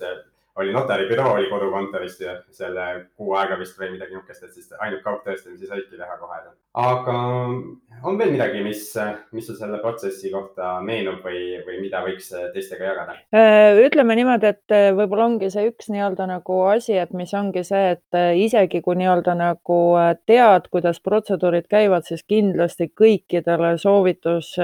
oli 0.57 0.73
notaribüroo 0.73 1.33
oli 1.33 1.49
kodukontoris 1.51 2.19
selle 2.51 2.89
kuu 3.17 3.33
aega 3.39 3.57
vist 3.59 3.79
või 3.81 3.95
midagi 3.95 4.17
niisugust, 4.17 4.43
et 4.45 4.57
siis 4.57 4.75
ainult 4.79 5.01
kaugtõestamisi 5.05 5.69
saidki 5.69 5.97
teha 5.97 6.17
kohe. 6.21 6.41
aga 6.83 7.17
on 8.03 8.19
veel 8.19 8.33
midagi, 8.35 8.61
mis, 8.65 8.83
mis 9.33 9.47
sul 9.47 9.57
selle 9.57 9.79
protsessi 9.81 10.31
kohta 10.33 10.75
meenub 10.85 11.25
või, 11.25 11.63
või 11.67 11.81
mida 11.85 12.03
võiks 12.05 12.29
teistega 12.55 12.91
jagada? 12.91 13.17
Äh, 13.37 13.81
ütleme 13.87 14.17
niimoodi, 14.19 14.53
et 14.53 14.77
äh, 14.77 14.91
võib-olla 14.97 15.31
ongi 15.31 15.51
see 15.55 15.71
üks 15.71 15.89
nii-öelda 15.93 16.29
nagu 16.29 16.61
asi, 16.73 16.99
et 17.01 17.17
mis 17.17 17.33
ongi 17.39 17.65
see, 17.69 17.97
et 17.97 18.19
äh, 18.19 18.35
isegi 18.45 18.83
kui 18.85 18.99
nii-öelda 19.01 19.37
nagu 19.39 19.81
tead, 20.29 20.69
kuidas 20.73 21.01
protseduurid 21.01 21.69
käivad, 21.73 22.05
siis 22.09 22.25
kindlasti 22.29 22.91
kõikidele 22.99 23.77
soovitus 23.81 24.55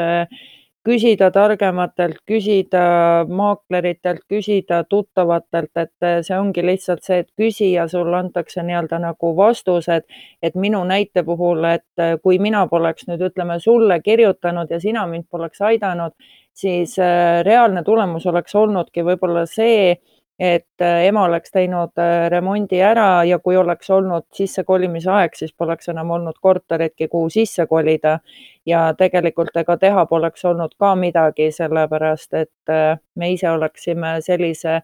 küsida 0.87 1.31
targematelt, 1.35 2.21
küsida 2.29 3.25
maakleritelt, 3.29 4.23
küsida 4.31 4.83
tuttavatelt, 4.89 5.71
et 5.77 6.07
eh, 6.07 6.19
see 6.27 6.39
ongi 6.39 6.65
lihtsalt 6.65 7.05
see, 7.05 7.23
et 7.25 7.31
küsi 7.39 7.73
ja 7.73 7.89
sulle 7.91 8.17
antakse 8.19 8.63
nii-öelda 8.63 9.01
nagu 9.03 9.35
vastused. 9.37 10.05
et 10.43 10.55
minu 10.55 10.85
näite 10.85 11.23
puhul, 11.25 11.65
et 11.65 12.03
eh, 12.03 12.17
kui 12.23 12.39
mina 12.39 12.67
poleks 12.67 13.09
nüüd 13.09 13.23
ütleme 13.31 13.59
sulle 13.61 14.01
kirjutanud 14.03 14.71
ja 14.71 14.81
sina 14.81 15.07
mind 15.07 15.27
poleks 15.31 15.61
aidanud, 15.61 16.13
siis 16.55 16.99
eh, 16.99 17.43
reaalne 17.45 17.83
tulemus 17.85 18.27
oleks 18.27 18.55
olnudki 18.55 19.05
võib-olla 19.05 19.47
see 19.47 19.97
et 20.39 20.81
äh, 20.81 21.07
ema 21.09 21.25
oleks 21.27 21.51
teinud 21.51 21.99
äh, 21.99 22.29
remondi 22.31 22.79
ära 22.85 23.25
ja 23.27 23.39
kui 23.43 23.57
oleks 23.59 23.91
olnud 23.91 24.27
sissekolimise 24.35 25.11
aeg, 25.11 25.35
siis 25.35 25.55
poleks 25.59 25.91
enam 25.91 26.13
olnud 26.15 26.39
korteritki, 26.41 27.09
kuhu 27.09 27.31
sisse 27.31 27.67
kolida. 27.67 28.19
ja 28.67 28.93
tegelikult 28.95 29.57
ega 29.57 29.77
teha 29.77 30.07
poleks 30.07 30.45
olnud 30.45 30.75
ka 30.79 30.95
midagi, 30.95 31.51
sellepärast 31.53 32.35
et 32.35 32.71
äh, 32.71 32.99
me 33.15 33.33
ise 33.33 33.51
oleksime 33.51 34.19
sellise 34.21 34.83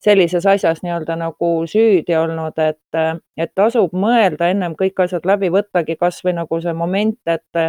sellises 0.00 0.46
asjas 0.46 0.80
nii-öelda 0.82 1.16
nagu 1.20 1.48
süüdi 1.68 2.16
olnud, 2.16 2.56
et, 2.58 3.00
et 3.36 3.50
tasub 3.54 3.92
mõelda 3.92 4.48
ennem 4.50 4.74
kõik 4.78 5.02
asjad 5.04 5.26
läbi, 5.28 5.50
võttagi 5.52 5.96
kasvõi 6.00 6.32
nagu 6.38 6.60
see 6.64 6.72
moment, 6.76 7.18
et 7.28 7.60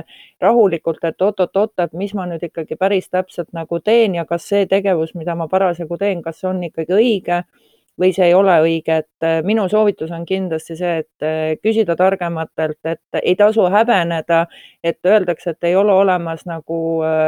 rahulikult, 0.41 1.03
et 1.03 1.27
oot-oot-oot, 1.27 1.73
et 1.83 1.97
mis 1.97 2.13
ma 2.15 2.27
nüüd 2.29 2.43
ikkagi 2.47 2.77
päris 2.79 3.09
täpselt 3.11 3.51
nagu 3.57 3.81
teen 3.83 4.15
ja 4.15 4.25
kas 4.29 4.47
see 4.47 4.63
tegevus, 4.71 5.11
mida 5.15 5.35
ma 5.35 5.49
parasjagu 5.51 5.99
teen, 5.99 6.23
kas 6.23 6.39
see 6.39 6.49
on 6.53 6.63
ikkagi 6.69 6.95
õige 6.95 7.43
või 7.99 8.13
see 8.15 8.29
ei 8.29 8.33
ole 8.33 8.53
õige, 8.63 9.01
et 9.03 9.43
minu 9.45 9.67
soovitus 9.69 10.13
on 10.15 10.23
kindlasti 10.25 10.77
see, 10.79 11.01
et 11.03 11.59
küsida 11.61 11.97
targematelt, 11.99 12.79
et 12.87 13.19
ei 13.21 13.35
tasu 13.35 13.67
häbeneda, 13.69 14.45
et 14.83 15.05
öeldakse, 15.05 15.51
et 15.51 15.67
ei 15.69 15.75
ole 15.75 15.93
olemas 15.93 16.47
nagu 16.47 16.79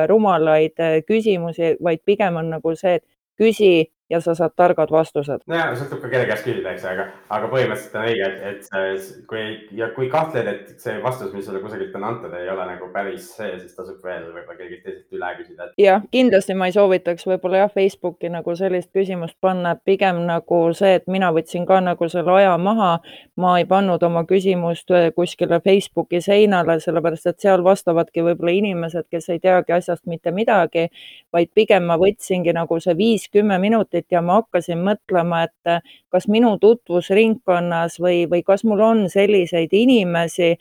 rumalaid 0.10 0.80
küsimusi, 1.08 1.76
vaid 1.84 2.02
pigem 2.06 2.40
on 2.40 2.56
nagu 2.56 2.74
see, 2.80 2.96
et 3.02 3.06
küsi 3.38 3.92
ja 4.14 4.22
sa 4.22 4.36
saad 4.38 4.54
targad 4.56 4.92
vastused. 4.94 5.44
nojah, 5.50 5.74
sõltub 5.80 6.02
ka 6.04 6.12
kelle 6.12 6.28
käest 6.30 6.46
küsida, 6.46 6.74
eks, 6.76 6.86
aga, 6.90 7.08
aga 7.34 7.50
põhimõtteliselt 7.52 7.98
on 7.98 8.08
õige, 8.08 8.30
et, 8.50 8.68
et 8.80 9.28
kui 9.30 9.46
ja 9.80 9.90
kui 9.96 10.10
kahtled, 10.14 10.50
et 10.52 10.74
see 10.84 10.96
vastus, 11.04 11.34
mis 11.34 11.48
sulle 11.48 11.62
kusagilt 11.64 11.96
on 11.98 12.08
antud, 12.12 12.34
ei 12.38 12.50
ole 12.54 12.68
nagu 12.70 12.90
päris 12.94 13.30
see, 13.38 13.52
siis 13.62 13.74
tasub 13.78 14.04
veel 14.06 14.28
võib-olla 14.30 14.58
kellegist 14.60 14.86
teiselt 14.86 15.18
üle 15.18 15.32
küsida. 15.40 15.70
jah, 15.82 16.06
kindlasti 16.14 16.58
ma 16.58 16.70
ei 16.70 16.76
soovitaks 16.78 17.28
võib-olla 17.30 17.64
jah, 17.64 17.74
Facebooki 17.74 18.32
nagu 18.34 18.56
sellist 18.60 18.92
küsimust 18.96 19.38
panna, 19.42 19.76
pigem 19.76 20.24
nagu 20.30 20.62
see, 20.78 20.96
et 21.00 21.10
mina 21.12 21.32
võtsin 21.36 21.68
ka 21.70 21.80
nagu 21.84 22.10
selle 22.12 22.38
aja 22.38 22.56
maha. 22.58 22.94
ma 23.36 23.58
ei 23.60 23.66
pannud 23.66 24.04
oma 24.06 24.24
küsimust 24.30 24.92
äh, 24.94 25.10
kuskile 25.16 25.60
Facebooki 25.64 26.22
seinale, 26.22 26.78
sellepärast 26.84 27.32
et 27.32 27.40
seal 27.42 27.64
vastavadki 27.66 28.22
võib-olla 28.26 28.54
inimesed, 28.54 29.08
kes 29.12 29.30
ei 29.34 29.40
teagi 29.42 29.74
asjast 29.74 30.06
mitte 30.06 30.32
midagi, 30.32 30.88
vaid 31.34 31.50
pigem 31.56 31.88
ma 31.90 31.98
võtsingi 31.98 32.54
nagu 32.54 32.80
see 32.84 32.96
viis-kümme 32.98 33.58
minutit 33.62 34.03
minutit 34.04 34.12
ja 34.12 34.22
ma 34.22 34.42
hakkasin 34.42 34.84
mõtlema, 34.84 35.44
et 35.44 35.68
äh, 35.68 35.82
kas 36.12 36.28
minu 36.28 36.58
tutvusringkonnas 36.60 38.00
või, 38.00 38.28
või 38.30 38.44
kas 38.44 38.64
mul 38.64 38.82
on 38.82 39.10
selliseid 39.10 39.70
inimesi, 39.72 40.58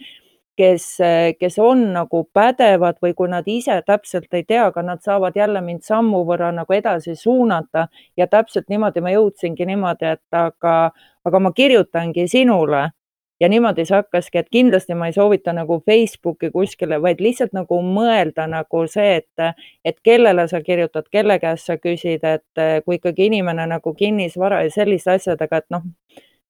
kes, 0.57 1.01
äh, 1.01 1.35
kes 1.39 1.59
on 1.59 1.93
nagu 1.95 2.29
pädevad 2.33 2.99
või 3.03 3.15
kui 3.15 3.29
nad 3.29 3.45
ise 3.47 3.83
täpselt 3.87 4.33
ei 4.35 4.45
tea, 4.45 4.67
aga 4.67 4.83
nad 4.83 5.03
saavad 5.03 5.37
jälle 5.37 5.61
mind 5.61 5.83
sammu 5.83 6.25
võrra 6.25 6.53
nagu 6.53 6.73
edasi 6.73 7.17
suunata. 7.17 7.89
Ja 8.17 8.27
täpselt 8.27 8.69
niimoodi 8.69 9.01
ma 9.01 9.11
jõudsingi 9.11 9.67
niimoodi, 9.67 10.05
et 10.05 10.35
aga, 10.35 10.93
aga 11.25 11.39
ma 11.39 11.53
kirjutangi 11.53 12.29
sinule 12.29 12.91
ja 13.43 13.49
niimoodi 13.51 13.85
see 13.89 13.97
hakkaski, 13.99 14.39
et 14.39 14.51
kindlasti 14.55 14.95
ma 14.95 15.09
ei 15.11 15.17
soovita 15.17 15.55
nagu 15.57 15.81
Facebooki 15.87 16.53
kuskile, 16.55 17.01
vaid 17.03 17.21
lihtsalt 17.25 17.55
nagu 17.57 17.81
mõelda 17.83 18.47
nagu 18.51 18.85
see, 18.91 19.17
et, 19.23 19.63
et 19.85 19.99
kellele 20.07 20.47
sa 20.51 20.63
kirjutad, 20.63 21.09
kelle 21.11 21.39
käest 21.43 21.67
sa 21.67 21.79
küsid, 21.81 22.23
et 22.23 22.85
kui 22.87 23.01
ikkagi 23.01 23.27
inimene 23.33 23.67
nagu 23.75 23.95
kinnisvara 23.99 24.63
ja 24.67 24.71
selliste 24.77 25.17
asjadega, 25.17 25.63
et 25.63 25.75
noh, 25.75 25.89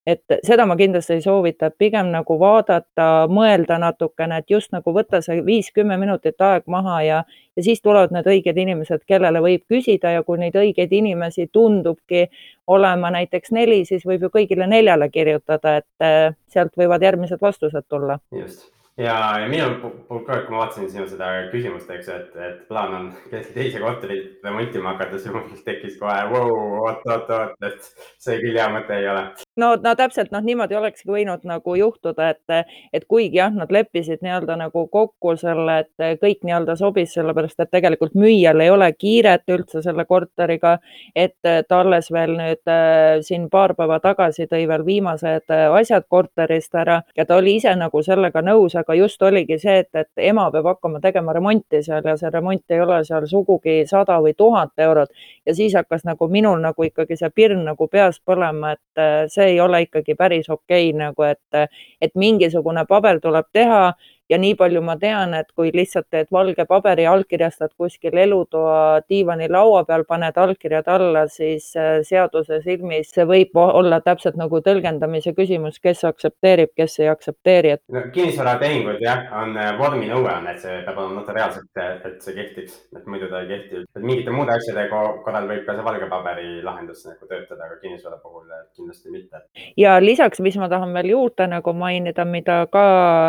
et 0.07 0.37
seda 0.43 0.67
ma 0.67 0.77
kindlasti 0.79 1.17
ei 1.17 1.23
soovita, 1.23 1.69
et 1.69 1.79
pigem 1.79 2.11
nagu 2.11 2.37
vaadata, 2.41 3.29
mõelda 3.31 3.79
natukene, 3.83 4.41
et 4.43 4.51
just 4.51 4.73
nagu 4.75 4.95
võtta 4.95 5.23
see 5.23 5.39
viis-kümme 5.47 5.97
minutit 6.01 6.43
aeg 6.43 6.67
maha 6.67 6.99
ja, 7.07 7.23
ja 7.57 7.65
siis 7.65 7.83
tulevad 7.85 8.15
need 8.15 8.27
õiged 8.35 8.59
inimesed, 8.65 9.07
kellele 9.07 9.43
võib 9.45 9.65
küsida 9.71 10.17
ja 10.17 10.27
kui 10.27 10.41
neid 10.43 10.59
õigeid 10.59 10.93
inimesi 10.99 11.49
tundubki 11.53 12.27
olema 12.67 13.13
näiteks 13.15 13.55
neli, 13.55 13.83
siis 13.87 14.07
võib 14.09 14.27
ju 14.27 14.35
kõigile 14.35 14.67
neljale 14.67 15.11
kirjutada, 15.11 15.79
et 15.83 16.07
eh, 16.07 16.31
sealt 16.51 16.75
võivad 16.79 17.03
järgmised 17.03 17.43
vastused 17.43 17.87
tulla. 17.89 18.19
just 18.35 18.71
ja, 18.97 19.15
ja 19.41 19.49
minu 19.49 19.93
poolt 20.09 20.27
ka, 20.27 20.39
kui 20.45 20.55
ma 20.55 20.63
vaatasin 20.63 20.91
sinu 20.93 21.07
seda 21.09 21.31
küsimust, 21.53 21.91
eks, 21.95 22.09
et, 22.13 22.35
et 22.37 22.61
plaan 22.69 22.97
on 22.99 23.09
teise 23.57 23.81
korterit 23.81 24.45
remontima 24.45 24.95
hakata, 24.95 25.21
siis 25.21 25.35
mul 25.35 25.65
tekkis 25.67 25.99
kohe 26.01 26.19
vau, 26.33 26.51
oot, 26.83 27.07
oot, 27.09 27.33
oot, 27.39 27.57
et 27.69 27.89
see 28.23 28.39
küll 28.43 28.59
hea 28.59 28.69
mõte 28.73 28.97
ei 28.99 29.09
ole. 29.13 29.25
No, 29.57 29.75
no 29.77 29.95
täpselt 29.99 30.33
noh, 30.33 30.43
niimoodi 30.45 30.77
olekski 30.79 31.11
võinud 31.11 31.45
nagu 31.49 31.75
juhtuda, 31.77 32.33
et, 32.35 32.75
et 32.93 33.05
kuigi 33.09 33.39
jah, 33.41 33.53
nad 33.55 33.73
leppisid 33.73 34.23
nii-öelda 34.25 34.57
nagu 34.61 34.87
kokku 34.93 35.37
selle, 35.41 35.79
et 35.85 36.21
kõik 36.23 36.43
nii-öelda 36.47 36.77
sobis, 36.79 37.13
sellepärast 37.17 37.61
et 37.61 37.71
tegelikult 37.73 38.15
müüjal 38.19 38.61
ei 38.65 38.71
ole 38.73 38.89
kiiret 38.97 39.49
üldse 39.53 39.83
selle 39.85 40.05
korteriga, 40.09 40.77
et 41.17 41.37
ta 41.43 41.81
alles 41.81 42.11
veel 42.13 42.35
nüüd 42.39 42.71
äh, 42.71 43.21
siin 43.25 43.49
paar 43.53 43.75
päeva 43.79 43.99
tagasi 44.03 44.47
tõi 44.51 44.65
veel 44.69 44.85
viimased 44.87 45.53
äh, 45.53 45.67
asjad 45.81 46.07
korterist 46.09 46.75
ära 46.79 47.01
ja 47.17 47.27
ta 47.29 47.37
oli 47.41 47.57
ise 47.59 47.75
nagu 47.79 48.03
sellega 48.03 48.43
nõus 48.45 48.77
aga 48.79 48.97
just 48.99 49.23
oligi 49.23 49.59
see, 49.63 49.83
et, 49.85 49.91
et 49.95 50.27
ema 50.31 50.49
peab 50.55 50.71
hakkama 50.73 51.01
tegema 51.05 51.35
remonti 51.37 51.83
seal 51.85 52.05
ja 52.07 52.17
see 52.21 52.31
remont 52.33 52.75
ei 52.75 52.81
ole 52.81 53.03
seal 53.05 53.27
sugugi 53.31 53.83
sada 53.89 54.19
või 54.23 54.35
tuhat 54.39 54.73
eurot. 54.79 55.11
ja 55.47 55.55
siis 55.55 55.75
hakkas 55.77 56.07
nagu 56.09 56.29
minul 56.29 56.61
nagu 56.63 56.87
ikkagi 56.87 57.17
see 57.19 57.31
pirn 57.35 57.65
nagu 57.67 57.89
peas 57.89 58.21
põlema, 58.25 58.75
et 58.77 59.03
äh, 59.03 59.27
see 59.43 59.57
ei 59.57 59.61
ole 59.61 59.83
ikkagi 59.87 60.15
päris 60.19 60.51
okei 60.51 60.89
okay, 60.91 60.99
nagu, 60.99 61.27
et, 61.27 61.71
et 62.01 62.15
mingisugune 62.15 62.87
paber 62.89 63.21
tuleb 63.21 63.51
teha 63.53 63.85
ja 64.33 64.39
nii 64.41 64.55
palju 64.57 64.81
ma 64.85 64.97
tean, 65.01 65.35
et 65.37 65.51
kui 65.57 65.71
lihtsalt 65.75 66.09
teed 66.13 66.31
valge 66.33 66.65
paberi, 66.69 67.05
allkirjastad 67.09 67.75
kuskil 67.77 68.17
elutoa 68.25 69.03
diivani 69.09 69.49
laua 69.53 69.83
peal, 69.89 70.07
paned 70.09 70.39
allkirjad 70.41 70.89
alla, 70.93 71.27
siis 71.29 71.69
seaduse 72.09 72.63
silmis 72.65 73.13
see 73.13 73.27
võib 73.29 73.59
olla 73.63 74.01
täpselt 74.05 74.39
nagu 74.41 74.63
tõlgendamise 74.65 75.35
küsimus, 75.37 75.79
kes 75.83 76.05
aktsepteerib, 76.09 76.73
kes 76.79 76.99
ei 77.03 77.11
aktsepteeri, 77.13 77.75
et 77.77 77.83
no, 77.93 78.05
kinnisvaratehingud 78.15 79.03
jah, 79.05 79.27
on 79.43 79.59
vorminõue 79.81 80.31
on, 80.33 80.49
et 80.53 80.63
see 80.63 80.81
peab 80.87 81.03
olema 81.03 81.21
notariaalselt, 81.21 81.83
et 82.09 82.25
see 82.25 82.37
kehtiks, 82.39 82.79
et 82.97 83.07
muidu 83.11 83.29
ta 83.33 83.43
ei 83.45 83.51
kehti. 83.53 83.85
et 83.85 84.03
mingite 84.03 84.35
muude 84.35 84.57
asjade 84.57 84.87
korral 84.93 85.51
võib 85.51 85.67
ka 85.67 85.77
see 85.77 85.87
valge 85.91 86.09
paberi 86.13 86.49
lahendus 86.65 87.05
nagu 87.09 87.29
töötada, 87.29 87.69
aga 87.69 87.79
kinnisvara 87.85 88.21
puhul 88.23 88.49
kindlasti 88.77 89.13
mitte. 89.13 89.45
ja 89.77 89.99
lisaks, 90.01 90.41
mis 90.41 90.57
ma 90.57 90.71
tahan 90.73 90.95
veel 90.97 91.13
juurde 91.13 91.49
nagu 91.53 91.77
mainida, 91.77 92.25
mida 92.25 92.63
ka 92.73 92.87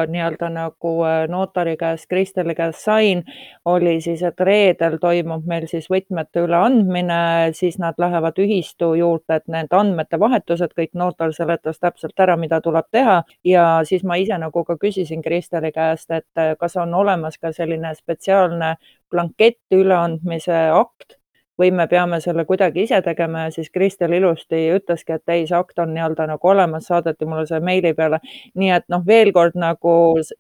nii-öelda 0.08 0.50
nagu 0.54 0.93
notari 1.30 1.76
käest, 1.80 2.08
Kristeli 2.10 2.56
käest 2.56 2.84
sain, 2.84 3.24
oli 3.66 3.96
siis, 4.02 4.22
et 4.24 4.40
reedel 4.40 4.98
toimub 5.02 5.48
meil 5.50 5.68
siis 5.72 5.90
võtmete 5.92 6.44
üleandmine, 6.46 7.54
siis 7.58 7.80
nad 7.82 7.98
lähevad 8.02 8.40
ühistu 8.44 8.94
juurde, 9.00 9.40
et 9.40 9.48
need 9.52 9.74
andmete 9.74 10.20
vahetused, 10.20 10.76
kõik 10.78 10.94
notar 11.00 11.34
seletas 11.34 11.80
täpselt 11.80 12.20
ära, 12.20 12.38
mida 12.38 12.62
tuleb 12.62 12.90
teha. 12.92 13.22
Ja 13.48 13.66
siis 13.88 14.04
ma 14.04 14.20
ise 14.22 14.38
nagu 14.42 14.66
ka 14.68 14.78
küsisin 14.82 15.24
Kristeli 15.26 15.74
käest, 15.76 16.12
et 16.12 16.46
kas 16.60 16.78
on 16.78 16.94
olemas 16.94 17.40
ka 17.42 17.54
selline 17.56 17.96
spetsiaalne 17.98 18.76
blankett 19.12 19.74
üleandmise 19.74 20.68
akt 20.74 21.23
või 21.60 21.72
me 21.72 21.86
peame 21.88 22.20
selle 22.22 22.46
kuidagi 22.50 22.84
ise 22.88 23.02
tegema 23.06 23.46
ja 23.46 23.52
siis 23.54 23.70
Kristel 23.74 24.14
ilusti 24.18 24.60
ütleski, 24.74 25.18
et 25.18 25.30
ei, 25.30 25.46
see 25.48 25.58
akt 25.58 25.80
on 25.80 25.94
nii-öelda 25.94 26.26
nagu 26.32 26.50
olemas, 26.50 26.88
saadeti 26.90 27.28
mulle 27.30 27.46
see 27.50 27.60
meili 27.64 27.94
peale. 27.94 28.20
nii 28.56 28.72
et 28.74 28.86
noh, 28.90 29.04
veel 29.06 29.32
kord 29.34 29.58
nagu, 29.60 29.94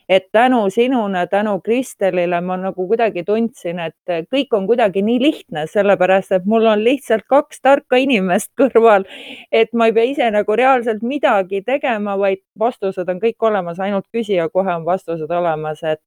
et 0.09 0.27
tänu 0.31 0.63
sinule, 0.73 1.27
tänu 1.27 1.59
Kristelile 1.61 2.41
ma 2.41 2.57
nagu 2.57 2.87
kuidagi 2.87 3.23
tundsin, 3.23 3.79
et 3.79 4.27
kõik 4.33 4.57
on 4.57 4.67
kuidagi 4.67 5.01
nii 5.05 5.19
lihtne, 5.21 5.67
sellepärast 5.67 6.31
et 6.31 6.45
mul 6.49 6.65
on 6.65 6.83
lihtsalt 6.83 7.27
kaks 7.29 7.61
tarka 7.61 8.01
inimest 8.01 8.51
kõrval. 8.59 9.05
et 9.51 9.73
ma 9.73 9.87
ei 9.87 9.93
pea 9.93 10.09
ise 10.09 10.31
nagu 10.31 10.55
reaalselt 10.55 11.01
midagi 11.01 11.61
tegema, 11.61 12.17
vaid 12.17 12.41
vastused 12.59 13.09
on 13.09 13.21
kõik 13.21 13.41
olemas, 13.41 13.79
ainult 13.79 14.05
küsija 14.13 14.49
kohe 14.49 14.75
on 14.75 14.85
vastused 14.85 15.31
olemas, 15.31 15.83
et 15.83 16.01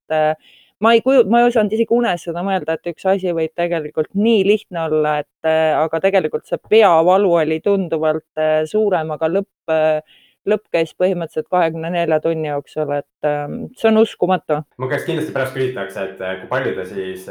ma 0.81 0.93
ei 0.95 1.03
kuju-, 1.05 1.25
ma 1.31 1.41
ei 1.41 1.49
osanud 1.51 1.73
isegi 1.73 1.95
unes 1.97 2.27
seda 2.29 2.43
mõelda, 2.47 2.77
et 2.77 2.93
üks 2.93 3.07
asi 3.09 3.33
võib 3.37 3.53
tegelikult 3.57 4.13
nii 4.19 4.45
lihtne 4.49 4.83
olla, 4.87 5.19
et 5.25 5.49
aga 5.49 6.01
tegelikult 6.05 6.47
see 6.49 6.61
peavalu 6.71 7.33
oli 7.41 7.61
tunduvalt 7.65 8.43
äh, 8.43 8.63
suurem, 8.69 9.13
aga 9.17 9.31
lõpp, 9.33 9.73
äh, 9.73 10.23
lõpp 10.51 10.65
käis 10.73 10.93
põhimõtteliselt 10.99 11.49
kahekümne 11.53 11.91
nelja 11.95 12.19
tunni 12.25 12.49
jooksul, 12.49 12.93
et 12.97 13.29
ähm, 13.29 13.59
see 13.79 13.91
on 13.91 14.01
uskumatu. 14.03 14.61
mu 14.79 14.89
käest 14.91 15.09
kindlasti 15.09 15.35
pärast 15.35 15.57
küsitakse, 15.57 16.07
et 16.11 16.25
äh, 16.25 16.35
kui 16.41 16.51
palju 16.51 16.75
te 16.79 16.87
siis 16.91 17.29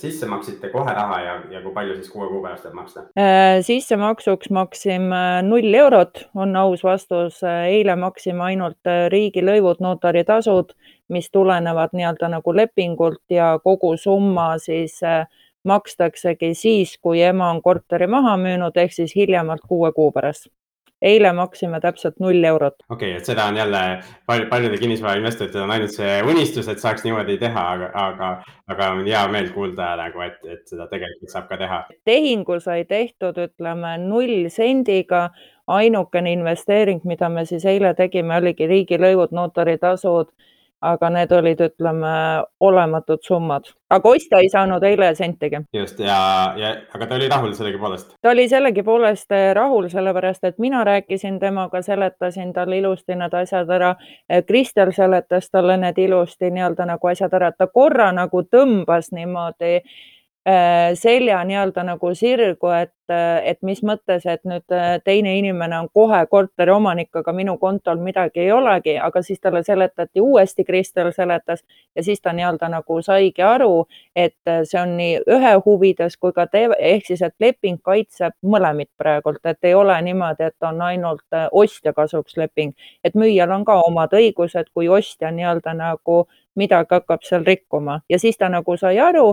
sisse 0.00 0.30
maksite 0.30 0.72
kohe 0.72 0.94
raha 0.96 1.20
ja, 1.24 1.36
ja 1.56 1.62
kui 1.64 1.74
palju 1.74 1.98
siis 1.98 2.10
kuue 2.12 2.28
kuu 2.30 2.42
pärast 2.44 2.66
tuleb 2.66 2.78
maksta? 2.80 3.06
sissemaksuks 3.66 4.50
maksime 4.54 5.22
null 5.46 5.80
eurot, 5.82 6.26
on 6.34 6.56
aus 6.56 6.84
vastus. 6.84 7.42
eile 7.42 7.96
maksime 7.96 8.44
ainult 8.52 8.92
riigilõivud, 9.12 9.80
notaritasud 9.80 10.74
mis 11.12 11.30
tulenevad 11.30 11.92
nii-öelda 11.92 12.28
nagu 12.32 12.56
lepingult 12.56 13.22
ja 13.30 13.58
kogu 13.64 13.96
summa 14.00 14.54
siis 14.58 15.02
äh, 15.04 15.26
makstaksegi 15.64 16.54
siis, 16.54 16.96
kui 17.02 17.22
ema 17.22 17.50
on 17.50 17.62
korteri 17.62 18.06
maha 18.10 18.36
müünud, 18.40 18.76
ehk 18.76 18.94
siis 18.96 19.14
hiljemalt 19.16 19.64
kuue 19.68 19.92
kuu 19.92 20.10
pärast. 20.12 20.48
Eile 21.02 21.32
maksime 21.36 21.80
täpselt 21.80 22.18
null 22.22 22.44
eurot. 22.44 22.76
okei 22.88 23.10
okay,, 23.10 23.18
et 23.18 23.28
seda 23.28 23.46
on 23.50 23.56
jälle 23.56 23.82
palju, 24.26 24.46
paljude 24.50 24.78
kinnisvarainvestoritel 24.78 25.64
on 25.64 25.74
ainult 25.74 25.94
see 25.96 26.18
unistus, 26.22 26.68
et 26.68 26.82
saaks 26.82 27.04
niimoodi 27.06 27.38
teha, 27.40 27.64
aga, 27.76 27.90
aga, 28.04 28.30
aga 28.74 28.90
on 28.96 29.02
hea 29.06 29.24
meel 29.32 29.50
kuulda 29.54 29.92
nagu, 30.00 30.22
et, 30.26 30.38
et 30.46 30.62
seda 30.68 30.86
tegelikult 30.92 31.34
saab 31.34 31.48
ka 31.50 31.58
teha. 31.60 31.82
tehingu 32.08 32.60
sai 32.60 32.84
tehtud, 32.84 33.40
ütleme 33.48 33.96
null 34.04 34.48
sendiga 34.54 35.28
ainukene 35.66 36.32
investeering, 36.32 37.02
mida 37.04 37.28
me 37.28 37.44
siis 37.46 37.64
eile 37.66 37.94
tegime, 37.98 38.36
oligi 38.38 38.66
riigilõivud, 38.70 39.34
notaritasud 39.36 40.32
aga 40.82 41.10
need 41.14 41.32
olid, 41.32 41.60
ütleme, 41.62 42.12
olematud 42.60 43.22
summad, 43.22 43.68
aga 43.90 44.12
ostja 44.16 44.40
ei 44.42 44.48
saanud 44.52 44.82
eile 44.82 45.12
sentigi. 45.14 45.62
just 45.72 46.00
ja, 46.00 46.18
ja 46.56 46.72
aga 46.94 47.06
ta 47.06 47.14
oli 47.14 47.28
rahul 47.28 47.52
sellegipoolest? 47.54 48.16
ta 48.22 48.30
oli 48.30 48.48
sellegipoolest 48.48 49.32
eh, 49.32 49.50
rahul, 49.54 49.88
sellepärast 49.92 50.44
et 50.44 50.58
mina 50.58 50.84
rääkisin 50.84 51.38
temaga, 51.40 51.82
seletasin 51.82 52.52
talle 52.52 52.78
ilusti 52.78 53.16
need 53.16 53.34
asjad 53.34 53.70
ära. 53.70 53.94
Eh, 54.28 54.44
Kristel 54.44 54.92
seletas 54.92 55.50
talle 55.50 55.76
need 55.76 55.98
ilusti 55.98 56.50
nii-öelda 56.50 56.86
nagu 56.94 57.12
asjad 57.12 57.34
ära, 57.38 57.52
et 57.52 57.58
ta 57.58 57.66
korra 57.66 58.10
nagu 58.12 58.42
tõmbas 58.42 59.12
niimoodi 59.12 59.78
selja 60.94 61.44
nii-öelda 61.44 61.84
nagu 61.86 62.14
sirgu, 62.18 62.70
et, 62.74 63.12
et 63.46 63.58
mis 63.62 63.78
mõttes, 63.86 64.24
et 64.26 64.40
nüüd 64.48 64.74
äh, 64.74 64.96
teine 65.04 65.36
inimene 65.38 65.76
on 65.78 65.88
kohe 65.94 66.18
korteriomanik, 66.26 67.12
aga 67.14 67.32
minu 67.36 67.54
kontol 67.62 68.00
midagi 68.02 68.40
ei 68.42 68.50
olegi, 68.52 68.96
aga 68.98 69.22
siis 69.22 69.38
talle 69.40 69.62
seletati 69.62 70.20
uuesti, 70.20 70.64
Kristel 70.64 71.12
seletas 71.14 71.62
ja 71.94 72.02
siis 72.02 72.20
ta 72.20 72.34
nii-öelda 72.34 72.72
nagu 72.72 72.98
saigi 73.06 73.42
aru, 73.46 73.86
et 74.16 74.34
äh, 74.50 74.64
see 74.66 74.80
on 74.82 74.96
nii 74.98 75.20
ühe 75.30 75.54
huvides 75.66 76.18
kui 76.18 76.34
ka 76.34 76.48
te, 76.50 76.64
ehk 76.78 77.06
siis, 77.06 77.22
et 77.22 77.34
leping 77.38 77.78
kaitseb 77.82 78.34
mõlemit 78.42 78.90
praegult, 78.98 79.44
et 79.46 79.70
ei 79.70 79.78
ole 79.78 80.00
niimoodi, 80.02 80.50
et 80.50 80.66
on 80.66 80.82
ainult 80.82 81.40
ostja 81.52 81.94
kasuks 81.94 82.36
leping, 82.36 82.74
et 83.04 83.14
müüjal 83.14 83.54
on 83.54 83.64
ka 83.64 83.78
omad 83.86 84.18
õigused, 84.18 84.74
kui 84.74 84.90
ostja 84.90 85.30
nii-öelda 85.30 85.78
nagu 85.78 86.24
midagi 86.56 86.96
hakkab 86.96 87.22
seal 87.26 87.44
rikkuma. 87.46 88.00
Ja 88.08 88.18
siis 88.18 88.38
ta 88.38 88.48
nagu 88.52 88.76
sai 88.76 88.98
aru, 88.98 89.30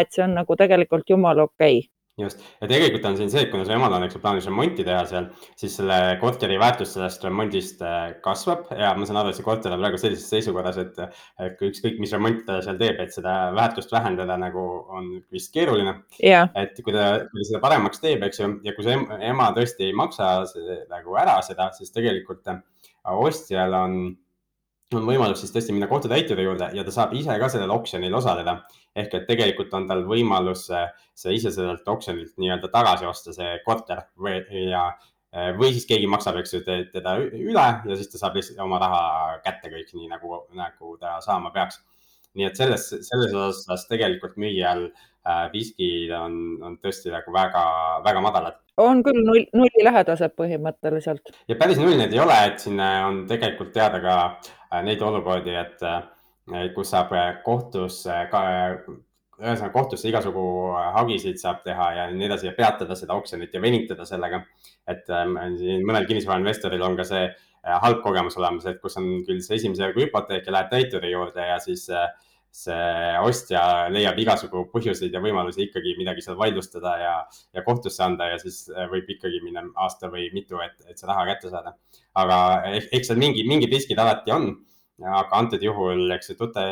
et 0.00 0.12
see 0.12 0.24
on 0.24 0.34
nagu 0.40 0.56
tegelikult 0.56 1.10
jumala 1.10 1.46
okei. 1.46 1.78
Okay 1.78 1.90
just. 2.20 2.40
Ja 2.60 2.68
tegelikult 2.68 3.04
on 3.08 3.16
siin 3.18 3.30
see, 3.32 3.42
et 3.44 3.50
kuna 3.52 3.64
su 3.66 3.72
emal 3.74 3.92
on, 3.92 4.04
eks 4.06 4.16
ju, 4.16 4.20
plaanis 4.22 4.48
remonti 4.48 4.84
teha 4.86 5.02
seal, 5.08 5.28
siis 5.60 5.76
selle 5.78 5.98
korteri 6.20 6.56
väärtus 6.60 6.94
sellest 6.96 7.24
remondist 7.26 7.82
äh, 7.84 8.16
kasvab. 8.24 8.70
Ja 8.78 8.94
ma 8.96 9.08
saan 9.08 9.20
aru, 9.20 9.32
et 9.32 9.38
see 9.38 9.46
korter 9.46 9.74
on 9.74 9.82
praegu 9.82 10.00
sellises 10.00 10.28
seisukorras, 10.32 10.80
et 10.80 11.00
ükskõik, 11.68 12.00
mis 12.02 12.14
remonti 12.16 12.46
ta 12.48 12.60
seal 12.64 12.80
teeb, 12.80 13.00
et 13.04 13.14
seda 13.14 13.36
väärtust 13.56 13.92
vähendada 13.92 14.38
nagu 14.40 14.64
on 14.96 15.10
vist 15.32 15.52
keeruline. 15.54 15.98
Yeah.. 16.22 16.48
et 16.56 16.78
kui 16.82 16.94
ta, 16.94 17.26
kui 17.28 17.42
ta 17.42 17.48
seda 17.50 17.62
paremaks 17.64 18.00
teeb, 18.02 18.24
eks 18.26 18.40
ju, 18.40 18.52
ja 18.64 18.76
kui 18.76 18.86
see 18.86 18.96
ema 19.28 19.50
tõesti 19.56 19.90
ei 19.90 19.96
maksa 19.96 20.30
see, 20.50 20.80
nagu 20.92 21.18
ära 21.20 21.38
seda, 21.44 21.68
siis 21.76 21.92
tegelikult 21.94 22.48
äh, 22.52 22.62
ostjal 23.12 23.76
on 23.76 24.00
on 24.94 25.06
võimalus 25.08 25.40
siis 25.42 25.52
tõesti 25.54 25.74
minna 25.74 25.88
kohtutäituri 25.90 26.44
juurde 26.46 26.68
ja 26.76 26.84
ta 26.86 26.92
saab 26.94 27.14
ise 27.18 27.34
ka 27.40 27.48
sellel 27.50 27.72
oksjonil 27.74 28.14
osaleda. 28.14 28.60
ehk 28.96 29.14
et 29.14 29.26
tegelikult 29.28 29.74
on 29.74 29.88
tal 29.88 30.04
võimalus 30.06 30.68
see 31.14 31.34
ise 31.34 31.50
sellelt 31.50 31.88
oksjonilt 31.88 32.36
nii-öelda 32.38 32.70
tagasi 32.72 33.06
osta, 33.06 33.32
see 33.32 33.58
korter 33.64 34.04
või, 34.16 34.38
ja, 34.70 34.86
või 35.58 35.72
siis 35.74 35.88
keegi 35.90 36.06
maksab, 36.06 36.38
eks 36.40 36.54
ju, 36.54 36.62
teda 36.64 37.16
üle 37.18 37.66
ja 37.90 37.96
siis 37.98 38.08
ta 38.12 38.22
saab 38.22 38.38
lihtsalt 38.38 38.62
oma 38.62 38.78
raha 38.78 39.02
kätte 39.44 39.72
kõik 39.74 39.90
nii 39.92 40.08
nagu, 40.14 40.46
nagu 40.54 40.96
ta 41.02 41.18
saama 41.20 41.50
peaks. 41.50 41.82
nii 42.36 42.46
et 42.46 42.56
selles, 42.56 42.88
selles 43.08 43.34
osas 43.34 43.86
tegelikult 43.88 44.36
müüjal 44.36 44.86
äh, 44.86 45.04
riskid 45.52 46.12
on, 46.14 46.36
on 46.62 46.76
tõesti 46.78 47.10
nagu 47.10 47.32
väga, 47.34 47.64
väga 48.04 48.22
madalad 48.22 48.62
on 48.76 49.00
küll 49.04 49.22
null, 49.24 49.46
nullilähedased 49.56 50.36
põhimõtteliselt. 50.36 51.32
ja 51.48 51.56
päris 51.56 51.80
null 51.80 51.96
need 51.96 52.12
ei 52.12 52.20
ole, 52.20 52.36
et 52.50 52.60
siin 52.60 52.80
on 52.80 53.24
tegelikult 53.28 53.72
teada 53.72 54.00
ka 54.04 54.16
äh, 54.26 54.82
neid 54.84 55.02
olukordi, 55.02 55.54
et 55.56 55.82
äh, 55.86 56.68
kus 56.74 56.92
saab 56.92 57.14
äh, 57.16 57.30
kohtus 57.44 58.02
ka, 58.30 58.42
ühesõnaga 59.36 59.72
kohtusse 59.72 60.08
igasugu 60.08 60.44
hagisid 60.96 61.40
saab 61.40 61.64
teha 61.64 61.90
ja 61.92 62.04
nii 62.12 62.28
edasi 62.28 62.48
ja 62.48 62.54
peatada 62.56 62.96
seda 62.96 63.16
oksjonit 63.16 63.52
ja 63.52 63.60
venitada 63.60 64.06
sellega. 64.08 64.44
et 64.88 65.08
siin 65.58 65.82
mõnel 65.84 66.06
kinnisvarainvestoril 66.08 66.82
on 66.86 66.96
ka 66.96 67.04
see 67.04 67.26
halb 67.82 68.00
kogemus 68.04 68.36
olemas, 68.38 68.66
et 68.70 68.78
kus 68.80 68.96
on 69.00 69.08
küll 69.26 69.42
see 69.44 69.58
esimese 69.58 69.82
järgu 69.82 70.04
hüpoteek 70.04 70.46
ja 70.46 70.54
lähed 70.54 70.70
täituri 70.70 71.10
juurde 71.10 71.46
ja 71.48 71.58
siis 71.60 71.88
äh, 71.90 72.06
see 72.56 73.16
ostja 73.26 73.62
leiab 73.92 74.18
igasugu 74.22 74.64
põhjuseid 74.72 75.14
ja 75.14 75.20
võimalusi 75.22 75.66
ikkagi 75.66 75.92
midagi 75.98 76.24
seal 76.24 76.38
vaidlustada 76.40 76.94
ja, 77.00 77.14
ja 77.56 77.64
kohtusse 77.66 78.04
anda 78.06 78.30
ja 78.32 78.38
siis 78.40 78.64
äh, 78.72 78.86
võib 78.92 79.10
ikkagi 79.16 79.42
minna 79.44 79.66
aasta 79.84 80.10
või 80.12 80.30
mitu, 80.34 80.60
et, 80.64 80.76
et 80.88 80.96
see 80.96 81.08
raha 81.10 81.26
kätte 81.28 81.52
saada. 81.52 81.74
aga 82.16 82.38
eks 82.80 83.10
seal 83.10 83.20
mingi, 83.20 83.44
mingid 83.48 83.74
riskid 83.76 84.00
alati 84.00 84.32
on, 84.32 84.48
aga 85.04 85.42
antud 85.42 85.62
juhul, 85.62 86.06
eks 86.16 86.32
tute, 86.38 86.64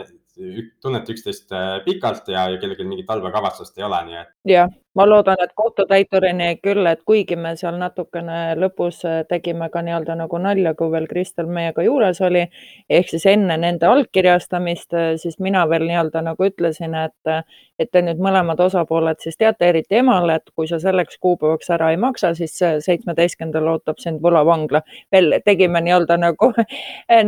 tunnete 0.83 1.15
üksteist 1.15 1.53
äh, 1.53 1.77
pikalt 1.85 2.33
ja, 2.33 2.49
ja 2.55 2.63
kellelgi 2.63 2.89
mingit 2.89 3.11
halba 3.13 3.35
kavatsust 3.35 3.77
ei 3.79 3.87
ole, 3.87 4.01
nii 4.09 4.21
et. 4.23 4.33
jah, 4.55 4.73
ma 4.95 5.07
loodan, 5.09 5.41
et 5.43 5.51
kohtutäiturini 5.59 6.49
küll, 6.63 6.87
et 6.87 7.01
kuigi 7.07 7.37
me 7.37 7.55
seal 7.59 7.79
natukene 7.81 8.55
lõpus 8.61 9.01
tegime 9.29 9.69
ka 9.73 9.83
nii-öelda 9.83 10.15
nagu 10.21 10.39
nalja, 10.39 10.75
kui 10.79 10.93
veel 10.93 11.09
Kristel 11.11 11.51
meiega 11.51 11.83
juures 11.83 12.21
oli, 12.23 12.45
ehk 12.91 13.11
siis 13.11 13.27
enne 13.33 13.57
nende 13.59 13.89
allkirjastamist, 13.91 14.95
siis 15.23 15.41
mina 15.43 15.65
veel 15.71 15.89
nii-öelda 15.91 16.23
nagu 16.31 16.47
ütlesin, 16.47 16.95
et 17.05 17.35
et 17.83 17.91
te 17.91 18.05
nüüd 18.07 18.21
mõlemad 18.23 18.61
osapooled 18.63 19.19
siis 19.19 19.35
teate, 19.35 19.67
eriti 19.73 19.99
emale, 19.99 20.37
et 20.39 20.53
kui 20.55 20.69
sa 20.71 20.79
selleks 20.79 21.19
kuupäevaks 21.19 21.73
ära 21.75 21.89
ei 21.91 21.99
maksa, 21.99 22.31
siis 22.39 22.55
seitsmeteistkümnendal 22.87 23.67
ootab 23.73 23.99
sind 23.99 24.23
vulavangla. 24.23 24.83
veel 25.13 25.41
tegime 25.45 25.83
nii-öelda 25.83 26.17
nagu 26.23 26.53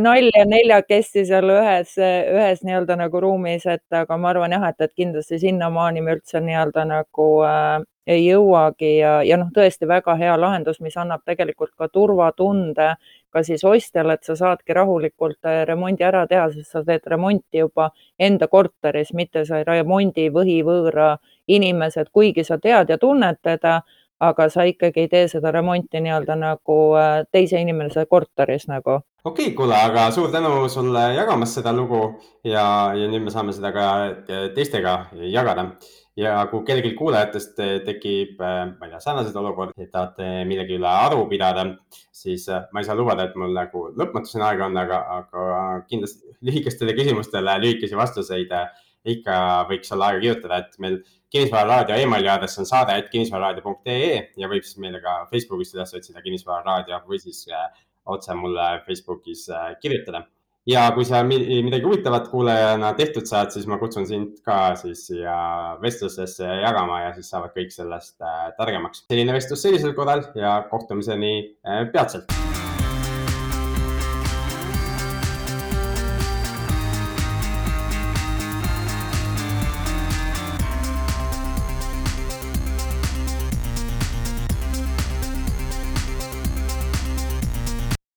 nalja 0.07 0.45
neljakesi 0.47 1.25
seal 1.27 1.51
ühes, 1.51 1.97
ühes 1.99 2.63
nii-öelda 2.63 2.95
nagu 3.03 3.19
ruumis, 3.19 3.67
et 3.67 3.83
aga 3.91 4.17
ma 4.17 4.31
arvan 4.31 4.55
jah, 4.55 4.69
et, 4.71 4.79
et 4.87 4.93
kindlasti 4.95 5.39
sinnamaani 5.43 6.01
me 6.05 6.15
üldse 6.15 6.39
nii-öelda 6.39 6.87
nagu 6.87 7.27
äh, 7.43 7.56
ei 8.07 8.23
jõuagi 8.23 8.93
ja, 9.01 9.19
ja 9.27 9.37
noh, 9.39 9.49
tõesti 9.53 9.87
väga 9.87 10.15
hea 10.19 10.37
lahendus, 10.39 10.79
mis 10.83 10.95
annab 10.97 11.25
tegelikult 11.27 11.73
ka 11.77 11.89
turvatunde 11.91 12.93
ka 13.33 13.43
siis 13.43 13.63
ostjale, 13.67 14.15
et 14.15 14.27
sa 14.27 14.37
saadki 14.39 14.75
rahulikult 14.77 15.45
äh, 15.45 15.61
remondi 15.67 16.05
ära 16.07 16.23
teha, 16.29 16.47
sest 16.53 16.71
sa 16.71 16.83
teed 16.87 17.05
remonti 17.11 17.61
juba 17.61 17.89
enda 18.19 18.47
korteris, 18.47 19.11
mitte 19.13 19.43
sa 19.45 19.59
ei 19.59 19.67
remondi 19.67 20.29
võhivõõra 20.33 21.17
inimesed, 21.51 22.11
kuigi 22.15 22.47
sa 22.47 22.57
tead 22.63 22.93
ja 22.93 22.97
tunned 22.97 23.43
teda, 23.43 23.81
aga 24.23 24.47
sa 24.49 24.63
ikkagi 24.65 25.03
ei 25.03 25.11
tee 25.11 25.27
seda 25.29 25.51
remonti 25.53 25.99
nii-öelda 26.01 26.39
nagu 26.39 26.79
äh, 26.97 27.19
teise 27.31 27.59
inimese 27.61 28.07
korteris 28.07 28.69
nagu. 28.71 29.01
okei 29.27 29.51
okay,, 29.51 29.53
kuule, 29.59 29.75
aga 29.75 30.09
suur 30.15 30.31
tänu 30.31 30.63
sulle 30.71 31.09
jagamast 31.19 31.59
seda 31.59 31.75
lugu 31.75 32.01
ja, 32.43 32.95
ja 32.95 33.11
nüüd 33.11 33.27
me 33.27 33.35
saame 33.35 33.53
seda 33.53 33.75
ka 33.75 33.87
teistega 34.55 35.01
jagada 35.27 35.73
ja 36.17 36.33
kui 36.51 36.63
kellelgi 36.65 36.95
kuulajatest 36.97 37.59
tekib, 37.85 38.41
äh, 38.41 38.63
ma 38.71 38.87
ei 38.87 38.93
tea, 38.93 39.01
sarnaseid 39.03 39.37
olukordi, 39.37 39.85
et 39.85 39.91
tahate 39.93 40.45
millegi 40.49 40.77
üle 40.79 40.89
aru 40.89 41.27
pidada, 41.29 41.67
siis 42.15 42.47
äh, 42.49 42.65
ma 42.73 42.81
ei 42.81 42.87
saa 42.87 42.97
lubada, 42.97 43.27
et 43.27 43.37
mul 43.39 43.53
nagu 43.55 43.87
lõpmatuseni 43.97 44.45
aega 44.47 44.65
on, 44.69 44.79
aga, 44.81 45.01
aga 45.19 45.47
kindlasti 45.89 46.33
lühikestele 46.47 46.95
küsimustele 46.97 47.57
lühikesi 47.61 47.99
vastuseid 47.99 48.53
ikka 49.07 49.37
võiks 49.69 49.93
olla 49.93 50.11
aega 50.11 50.23
kirjutada, 50.23 50.61
et 50.63 50.81
meil 50.83 50.97
kinnisvararaadio 51.33 51.99
emaili 52.01 52.31
aadress 52.31 52.59
on 52.59 52.67
saade, 52.67 52.95
et 52.97 53.11
kinnisvararaadio.ee 53.13 54.09
ja 54.41 54.49
võib 54.49 54.65
siis 54.65 54.81
meile 54.83 55.03
ka 55.03 55.19
Facebookist 55.31 55.77
üles 55.77 55.93
otsida 55.99 56.23
kinnisvararaadio 56.25 57.03
või 57.07 57.21
siis 57.21 57.45
otse 58.07 58.35
mulle 58.39 58.67
Facebookis 58.87 59.45
kirjutada. 59.83 60.25
Ja 60.67 60.87
kui 60.95 61.05
sa 61.07 61.23
midagi 61.23 61.85
huvitavat 61.85 62.27
kuulajana 62.31 62.93
tehtud 62.97 63.29
saad, 63.29 63.53
siis 63.55 63.67
ma 63.69 63.79
kutsun 63.81 64.07
sind 64.09 64.41
ka 64.45 64.75
siis 64.79 65.05
siia 65.09 65.37
vestlusesse 65.81 66.49
jagama 66.63 67.01
ja 67.05 67.15
siis 67.15 67.31
saavad 67.33 67.55
kõik 67.55 67.73
sellest 67.75 68.17
äh, 68.21 68.51
targemaks. 68.59 69.05
selline 69.07 69.37
vestlus 69.37 69.63
sellisel 69.67 69.95
korral 69.97 70.27
ja 70.35 70.59
kohtumiseni 70.71 71.33
peatselt 71.93 72.46